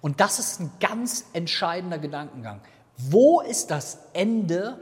Und 0.00 0.20
das 0.20 0.38
ist 0.38 0.60
ein 0.60 0.72
ganz 0.80 1.26
entscheidender 1.32 1.98
Gedankengang. 1.98 2.60
Wo 2.96 3.40
ist 3.40 3.70
das 3.70 3.98
Ende 4.12 4.78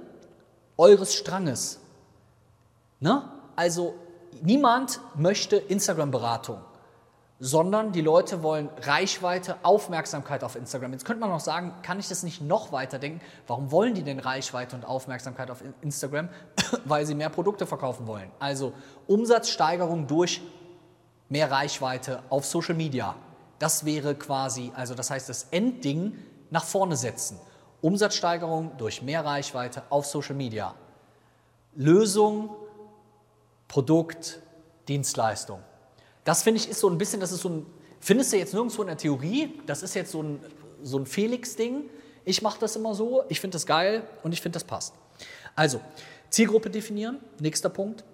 eures 0.79 1.15
Stranges? 1.15 1.81
Ne? 3.01 3.23
Also 3.57 3.95
niemand 4.41 5.01
möchte 5.17 5.57
Instagram-Beratung 5.57 6.61
sondern 7.41 7.93
die 7.93 8.01
Leute 8.01 8.43
wollen 8.43 8.69
Reichweite, 8.83 9.57
Aufmerksamkeit 9.63 10.43
auf 10.43 10.57
Instagram. 10.57 10.93
Jetzt 10.93 11.05
könnte 11.05 11.21
man 11.21 11.31
noch 11.31 11.41
sagen, 11.41 11.73
kann 11.83 12.01
ich 12.01 12.09
das 12.09 12.23
nicht 12.23 12.41
noch 12.41 12.73
weiter 12.73 12.99
denken? 12.99 13.21
Warum 13.47 13.71
wollen 13.71 13.95
die 13.95 14.03
denn 14.03 14.19
Reichweite 14.19 14.75
und 14.75 14.85
Aufmerksamkeit 14.85 15.51
auf 15.51 15.63
Instagram? 15.81 16.29
Weil 16.85 17.07
sie 17.07 17.15
mehr 17.15 17.29
Produkte 17.29 17.67
verkaufen 17.67 18.07
wollen. 18.07 18.31
Also 18.41 18.73
Umsatzsteigerung 19.07 20.09
durch 20.09 20.41
mehr 21.29 21.51
Reichweite 21.51 22.23
auf 22.29 22.45
Social 22.45 22.75
Media. 22.75 23.15
Das 23.61 23.85
wäre 23.85 24.15
quasi, 24.15 24.73
also 24.75 24.95
das 24.95 25.11
heißt, 25.11 25.29
das 25.29 25.47
Endding 25.51 26.19
nach 26.51 26.65
vorne 26.65 26.97
setzen. 26.97 27.39
Umsatzsteigerung 27.81 28.77
durch 28.77 29.03
mehr 29.03 29.25
Reichweite 29.25 29.83
auf 29.91 30.07
Social 30.07 30.35
Media. 30.35 30.75
Lösung, 31.75 32.51
Produkt, 33.69 34.41
Dienstleistung. 34.89 35.63
Das 36.25 36.43
finde 36.43 36.61
ich 36.61 36.69
ist 36.69 36.81
so 36.81 36.89
ein 36.89 36.99
bisschen, 36.99 37.21
das 37.21 37.33
ist 37.33 37.43
so 37.43 37.49
ein, 37.49 37.67
findest 38.01 38.33
du 38.33 38.37
jetzt 38.37 38.53
nirgendwo 38.53 38.83
in 38.83 38.89
der 38.89 38.97
Theorie, 38.97 39.61
das 39.67 39.83
ist 39.83 39.95
jetzt 39.95 40.11
so 40.11 40.23
ein, 40.23 40.41
so 40.83 40.99
ein 40.99 41.07
Felix-Ding. 41.07 41.89
Ich 42.25 42.43
mache 42.43 42.59
das 42.59 42.77
immer 42.77 42.95
so, 42.95 43.25
ich 43.29 43.41
finde 43.41 43.55
das 43.55 43.67
geil 43.67 44.03
und 44.23 44.33
ich 44.33 44.41
finde 44.41 44.57
das 44.57 44.65
passt. 44.65 44.95
Also, 45.55 45.81
Zielgruppe 46.31 46.71
definieren, 46.71 47.21
nächster 47.39 47.69
Punkt. 47.69 48.05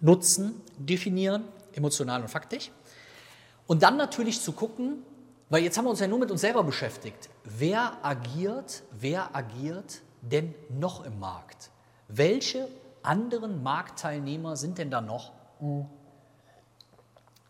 Nutzen 0.00 0.60
definieren, 0.78 1.44
emotional 1.74 2.22
und 2.22 2.28
faktisch. 2.28 2.70
Und 3.66 3.82
dann 3.82 3.96
natürlich 3.96 4.40
zu 4.40 4.52
gucken, 4.52 5.02
weil 5.52 5.64
jetzt 5.64 5.76
haben 5.76 5.84
wir 5.84 5.90
uns 5.90 6.00
ja 6.00 6.08
nur 6.08 6.18
mit 6.18 6.30
uns 6.30 6.40
selber 6.40 6.64
beschäftigt. 6.64 7.28
Wer 7.44 7.98
agiert, 8.02 8.84
wer 8.90 9.36
agiert 9.36 10.00
denn 10.22 10.54
noch 10.70 11.04
im 11.04 11.20
Markt? 11.20 11.68
Welche 12.08 12.68
anderen 13.02 13.62
Marktteilnehmer 13.62 14.56
sind 14.56 14.78
denn 14.78 14.90
da 14.90 15.02
noch? 15.02 15.32
Mhm. 15.60 15.84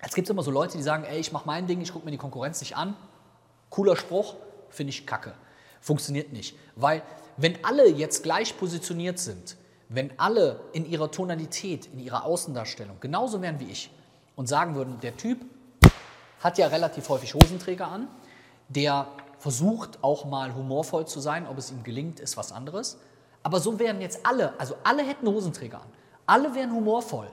Es 0.01 0.17
gibt 0.17 0.29
immer 0.29 0.43
so 0.43 0.51
Leute, 0.51 0.77
die 0.79 0.83
sagen, 0.83 1.05
ey, 1.05 1.21
ich 1.21 1.31
mache 1.31 1.47
mein 1.47 1.69
Ding, 1.69 1.81
ich 1.81 1.93
gucke 1.93 2.05
mir 2.05 2.11
die 2.11 2.19
Konkurrenz 2.19 2.59
nicht 2.59 2.77
an. 2.77 2.97
Cooler 3.71 3.95
Spruch, 3.95 4.35
finde 4.69 4.91
ich 4.91 5.07
kacke. 5.07 5.35
Funktioniert 5.81 6.33
nicht. 6.33 6.59
Weil 6.75 7.03
wenn 7.37 7.65
alle 7.65 7.89
jetzt 7.89 8.25
gleich 8.25 8.59
positioniert 8.59 9.21
sind, 9.21 9.57
wenn 9.89 10.11
alle 10.19 10.61
in 10.73 10.87
ihrer 10.87 11.13
Tonalität, 11.13 11.87
in 11.87 12.01
ihrer 12.01 12.25
Außendarstellung 12.25 12.99
genauso 12.99 13.41
wären 13.43 13.61
wie 13.61 13.71
ich 13.71 13.93
und 14.35 14.49
sagen 14.49 14.75
würden, 14.75 14.99
der 14.99 15.17
Typ 15.17 15.39
hat 16.43 16.59
ja 16.59 16.67
relativ 16.67 17.09
häufig 17.09 17.35
Hosenträger 17.35 17.89
an, 17.89 18.09
der 18.69 19.07
versucht 19.39 20.03
auch 20.03 20.25
mal 20.25 20.55
humorvoll 20.55 21.07
zu 21.07 21.21
sein, 21.21 21.47
ob 21.47 21.59
es 21.59 21.71
ihm 21.71 21.83
gelingt, 21.83 22.21
ist 22.21 22.37
was 22.37 22.53
anderes. 22.53 22.99
Aber 23.43 23.61
so 23.61 23.79
wären 23.79 24.01
jetzt 24.01 24.25
alle, 24.25 24.59
also 24.59 24.77
alle 24.85 25.03
hätten 25.03 25.27
Hosenträger 25.27 25.81
an, 25.81 25.89
alle 26.27 26.55
wären 26.55 26.73
humorvoll 26.73 27.29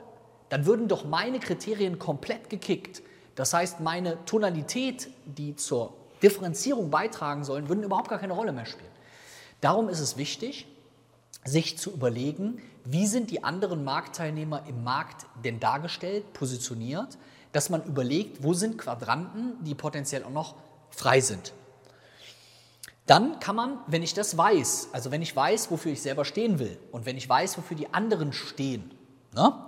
dann 0.49 0.65
würden 0.65 0.87
doch 0.87 1.05
meine 1.05 1.39
Kriterien 1.39 1.99
komplett 1.99 2.49
gekickt. 2.49 3.01
Das 3.35 3.53
heißt, 3.53 3.79
meine 3.79 4.23
Tonalität, 4.25 5.09
die 5.25 5.55
zur 5.55 5.93
Differenzierung 6.21 6.89
beitragen 6.89 7.43
sollen, 7.43 7.69
würden 7.69 7.83
überhaupt 7.83 8.09
gar 8.09 8.19
keine 8.19 8.33
Rolle 8.33 8.51
mehr 8.51 8.65
spielen. 8.65 8.89
Darum 9.61 9.87
ist 9.89 9.99
es 9.99 10.17
wichtig, 10.17 10.67
sich 11.45 11.77
zu 11.77 11.91
überlegen, 11.91 12.61
wie 12.83 13.07
sind 13.07 13.31
die 13.31 13.43
anderen 13.43 13.83
Marktteilnehmer 13.83 14.63
im 14.67 14.83
Markt 14.83 15.25
denn 15.43 15.59
dargestellt, 15.59 16.33
positioniert, 16.33 17.17
dass 17.51 17.69
man 17.69 17.83
überlegt, 17.83 18.43
wo 18.43 18.53
sind 18.53 18.77
Quadranten, 18.77 19.63
die 19.63 19.75
potenziell 19.75 20.23
auch 20.23 20.29
noch 20.29 20.55
frei 20.89 21.21
sind. 21.21 21.53
Dann 23.05 23.39
kann 23.39 23.55
man, 23.55 23.79
wenn 23.87 24.03
ich 24.03 24.13
das 24.13 24.37
weiß, 24.37 24.89
also 24.91 25.09
wenn 25.09 25.21
ich 25.23 25.35
weiß, 25.35 25.71
wofür 25.71 25.91
ich 25.91 26.01
selber 26.01 26.25
stehen 26.25 26.59
will 26.59 26.77
und 26.91 27.07
wenn 27.07 27.17
ich 27.17 27.27
weiß, 27.27 27.57
wofür 27.57 27.75
die 27.75 27.91
anderen 27.91 28.33
stehen, 28.33 28.91
ne, 29.33 29.65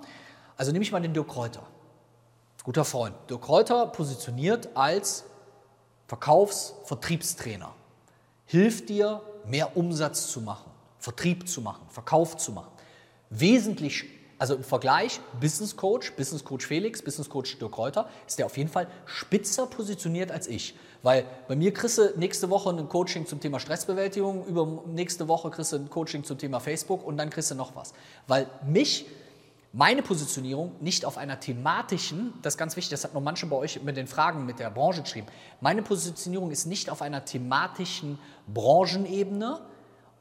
also 0.58 0.72
nehme 0.72 0.84
ich 0.84 0.92
mal 0.92 1.02
den 1.02 1.14
Dirk 1.14 1.28
Kräuter. 1.28 1.66
Guter 2.64 2.86
Freund. 2.86 3.16
Dirk 3.32 3.42
Kräuter 3.42 3.88
positioniert 3.88 4.70
als 4.76 5.24
Verkaufs-, 6.08 6.76
Vertriebstrainer. 6.84 7.74
Hilft 8.46 8.90
dir, 8.90 9.24
mehr 9.48 9.76
Umsatz 9.76 10.32
zu 10.32 10.42
machen, 10.42 10.70
Vertrieb 11.00 11.50
zu 11.50 11.62
machen, 11.62 11.82
Verkauf 11.90 12.38
zu 12.38 12.52
machen. 12.52 12.72
Wesentlich, 13.32 14.06
also 14.42 14.56
im 14.56 14.64
Vergleich 14.64 15.20
Business 15.40 15.78
Coach, 15.78 16.14
Business 16.14 16.44
Coach 16.44 16.66
Felix, 16.66 17.00
Business 17.00 17.30
Coach 17.30 17.60
Dirk 17.60 17.74
Kräuter, 17.74 18.10
ist 18.26 18.40
der 18.40 18.48
auf 18.48 18.58
jeden 18.58 18.72
Fall 18.72 18.88
spitzer 19.06 19.68
positioniert 19.68 20.32
als 20.32 20.48
ich. 20.48 20.76
Weil 21.04 21.26
bei 21.48 21.56
mir 21.56 21.72
kriegst 21.72 22.00
du 22.00 22.12
nächste 22.16 22.50
Woche 22.50 22.72
ein 22.72 22.90
Coaching 22.90 23.28
zum 23.28 23.40
Thema 23.40 23.60
Stressbewältigung, 23.60 24.48
über 24.48 24.84
nächste 24.88 25.28
Woche 25.28 25.52
kriegst 25.52 25.74
du 25.74 25.76
ein 25.76 25.92
Coaching 25.92 26.24
zum 26.24 26.40
Thema 26.40 26.60
Facebook 26.60 27.06
und 27.06 27.18
dann 27.18 27.30
kriegst 27.30 27.52
du 27.52 27.56
noch 27.56 27.76
was. 27.76 27.94
Weil 28.26 28.48
mich 28.66 29.06
meine 29.74 30.02
Positionierung 30.02 30.72
nicht 30.80 31.06
auf 31.06 31.20
einer 31.20 31.40
thematischen, 31.40 32.34
das 32.42 32.56
ist 32.56 32.58
ganz 32.58 32.76
wichtig, 32.76 32.90
das 32.90 33.04
hat 33.04 33.14
noch 33.14 33.22
manche 33.22 33.46
bei 33.46 33.58
euch 33.58 33.84
mit 33.84 33.96
den 33.96 34.08
Fragen 34.08 34.48
mit 34.48 34.58
der 34.58 34.72
Branche 34.72 35.04
geschrieben, 35.04 35.28
meine 35.60 35.84
Positionierung 35.84 36.50
ist 36.50 36.66
nicht 36.66 36.90
auf 36.90 37.04
einer 37.04 37.26
thematischen 37.26 38.18
Branchenebene, 38.52 39.62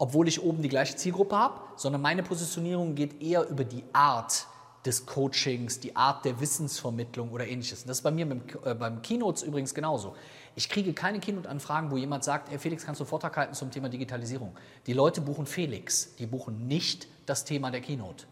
obwohl 0.00 0.28
ich 0.28 0.42
oben 0.42 0.62
die 0.62 0.70
gleiche 0.70 0.96
Zielgruppe 0.96 1.36
habe, 1.36 1.60
sondern 1.76 2.00
meine 2.00 2.22
Positionierung 2.22 2.94
geht 2.94 3.22
eher 3.22 3.46
über 3.50 3.64
die 3.64 3.84
Art 3.92 4.46
des 4.86 5.04
Coachings, 5.04 5.78
die 5.78 5.94
Art 5.94 6.24
der 6.24 6.40
Wissensvermittlung 6.40 7.30
oder 7.30 7.46
ähnliches. 7.46 7.84
das 7.84 7.98
ist 7.98 8.02
bei 8.02 8.10
mir 8.10 8.26
beim, 8.26 8.40
äh, 8.64 8.74
beim 8.74 9.02
Keynotes 9.02 9.42
übrigens 9.42 9.74
genauso. 9.74 10.16
Ich 10.56 10.70
kriege 10.70 10.94
keine 10.94 11.20
Keynote-Anfragen, 11.20 11.90
wo 11.90 11.98
jemand 11.98 12.24
sagt, 12.24 12.50
ey 12.50 12.58
Felix, 12.58 12.86
kannst 12.86 13.02
du 13.02 13.04
Vortrag 13.04 13.36
halten 13.36 13.52
zum 13.52 13.70
Thema 13.70 13.90
Digitalisierung? 13.90 14.56
Die 14.86 14.94
Leute 14.94 15.20
buchen 15.20 15.44
Felix, 15.44 16.14
die 16.16 16.26
buchen 16.26 16.66
nicht 16.66 17.06
das 17.26 17.44
Thema 17.44 17.70
der 17.70 17.82
Keynote. 17.82 18.24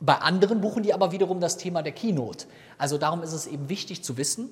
Bei 0.00 0.16
anderen 0.16 0.60
buchen 0.60 0.82
die 0.82 0.92
aber 0.92 1.12
wiederum 1.12 1.40
das 1.40 1.56
Thema 1.56 1.82
der 1.82 1.92
Keynote. 1.92 2.44
Also 2.76 2.98
darum 2.98 3.22
ist 3.22 3.32
es 3.32 3.46
eben 3.46 3.70
wichtig 3.70 4.04
zu 4.04 4.18
wissen, 4.18 4.50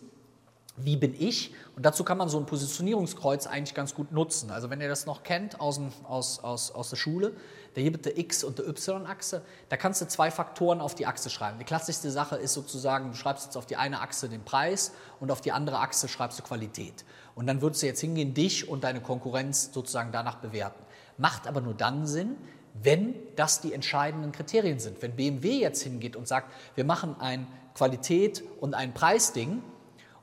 wie 0.85 0.97
bin 0.97 1.15
ich? 1.19 1.55
Und 1.77 1.87
dazu 1.87 2.05
kann 2.05 2.19
man 2.19 2.29
so 2.29 2.39
ein 2.39 2.47
Positionierungskreuz 2.47 3.47
eigentlich 3.47 3.75
ganz 3.75 3.95
gut 3.95 4.13
nutzen. 4.13 4.51
Also 4.51 4.71
wenn 4.71 4.81
ihr 4.81 4.89
das 4.89 5.07
noch 5.07 5.23
kennt 5.23 5.61
aus, 5.61 5.81
aus, 6.05 6.41
aus, 6.41 6.71
aus 6.71 6.91
der 6.91 6.97
Schule, 6.97 7.33
da 7.75 7.83
gibt 7.83 8.07
es 8.07 8.19
X- 8.19 8.45
und 8.45 8.59
der 8.59 8.69
Y-Achse, 8.69 9.43
da 9.69 9.77
kannst 9.77 10.01
du 10.01 10.09
zwei 10.09 10.31
Faktoren 10.31 10.81
auf 10.81 10.95
die 10.95 11.07
Achse 11.07 11.31
schreiben. 11.31 11.59
Die 11.59 11.65
klassischste 11.65 12.11
Sache 12.11 12.37
ist 12.37 12.55
sozusagen, 12.55 13.11
du 13.11 13.17
schreibst 13.17 13.47
jetzt 13.47 13.57
auf 13.57 13.67
die 13.67 13.77
eine 13.77 14.01
Achse 14.01 14.29
den 14.29 14.45
Preis 14.45 14.93
und 15.21 15.31
auf 15.31 15.41
die 15.41 15.53
andere 15.53 15.79
Achse 15.79 16.09
schreibst 16.09 16.39
du 16.39 16.43
Qualität. 16.43 17.05
Und 17.35 17.47
dann 17.47 17.63
würdest 17.63 17.83
du 17.83 17.87
jetzt 17.87 18.01
hingehen, 18.01 18.35
dich 18.35 18.69
und 18.69 18.85
deine 18.85 19.01
Konkurrenz 19.01 19.71
sozusagen 19.73 20.13
danach 20.13 20.37
bewerten. 20.37 20.83
Macht 21.17 21.47
aber 21.47 21.61
nur 21.61 21.75
dann 21.75 22.07
Sinn, 22.07 22.37
wenn 22.75 23.15
das 23.37 23.61
die 23.61 23.73
entscheidenden 23.73 24.33
Kriterien 24.33 24.79
sind. 24.79 25.01
Wenn 25.03 25.15
BMW 25.17 25.59
jetzt 25.59 25.83
hingeht 25.83 26.17
und 26.17 26.27
sagt, 26.29 26.53
wir 26.75 26.85
machen 26.85 27.17
ein 27.21 27.47
Qualität 27.75 28.43
und 28.61 28.75
ein 28.75 28.95
Preisding 28.95 29.63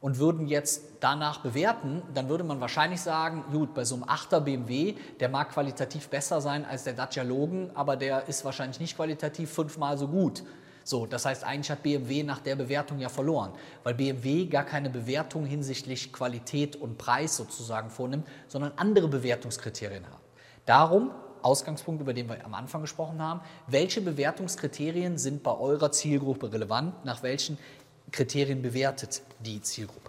und 0.08 0.20
würden 0.20 0.48
jetzt 0.48 0.84
danach 1.02 1.42
bewerten, 1.42 2.02
dann 2.14 2.30
würde 2.30 2.46
man 2.46 2.62
wahrscheinlich 2.62 3.02
sagen, 3.02 3.44
gut, 3.52 3.74
bei 3.74 3.84
so 3.84 3.96
einem 3.96 4.06
8er 4.06 4.40
BMW, 4.40 4.96
der 5.20 5.28
mag 5.28 5.50
qualitativ 5.50 6.08
besser 6.08 6.40
sein 6.40 6.64
als 6.64 6.86
der 6.86 6.94
Dacia 6.94 7.24
Logan, 7.24 7.72
aber 7.74 7.98
der 7.98 8.26
ist 8.30 8.46
wahrscheinlich 8.46 8.80
nicht 8.80 8.96
qualitativ 8.96 9.52
fünfmal 9.52 9.98
so 9.98 10.08
gut. 10.08 10.46
So, 10.86 11.06
das 11.08 11.26
heißt, 11.26 11.44
eigentlich 11.44 11.70
hat 11.70 11.84
BMW 11.84 12.24
nach 12.24 12.40
der 12.40 12.56
Bewertung 12.56 13.00
ja 13.00 13.10
verloren, 13.10 13.52
weil 13.84 13.96
BMW 13.96 14.46
gar 14.46 14.64
keine 14.64 14.90
Bewertung 14.90 15.46
hinsichtlich 15.46 16.14
Qualität 16.14 16.78
und 16.78 16.98
Preis 16.98 17.36
sozusagen 17.36 17.90
vornimmt, 17.90 18.26
sondern 18.48 18.72
andere 18.78 19.10
Bewertungskriterien 19.10 20.06
hat. 20.06 20.22
Darum 20.66 21.12
Ausgangspunkt, 21.48 22.02
über 22.02 22.14
den 22.14 22.28
wir 22.30 22.44
am 22.46 22.54
Anfang 22.54 22.82
gesprochen 22.82 23.22
haben. 23.22 23.42
Welche 23.68 24.02
Bewertungskriterien 24.02 25.18
sind 25.18 25.44
bei 25.44 25.56
eurer 25.58 25.92
Zielgruppe 25.92 26.52
relevant? 26.52 27.06
Nach 27.06 27.24
welchen 27.24 27.58
Kriterien 28.12 28.62
bewertet 28.62 29.22
die 29.40 29.62
Zielgruppe? 29.62 30.07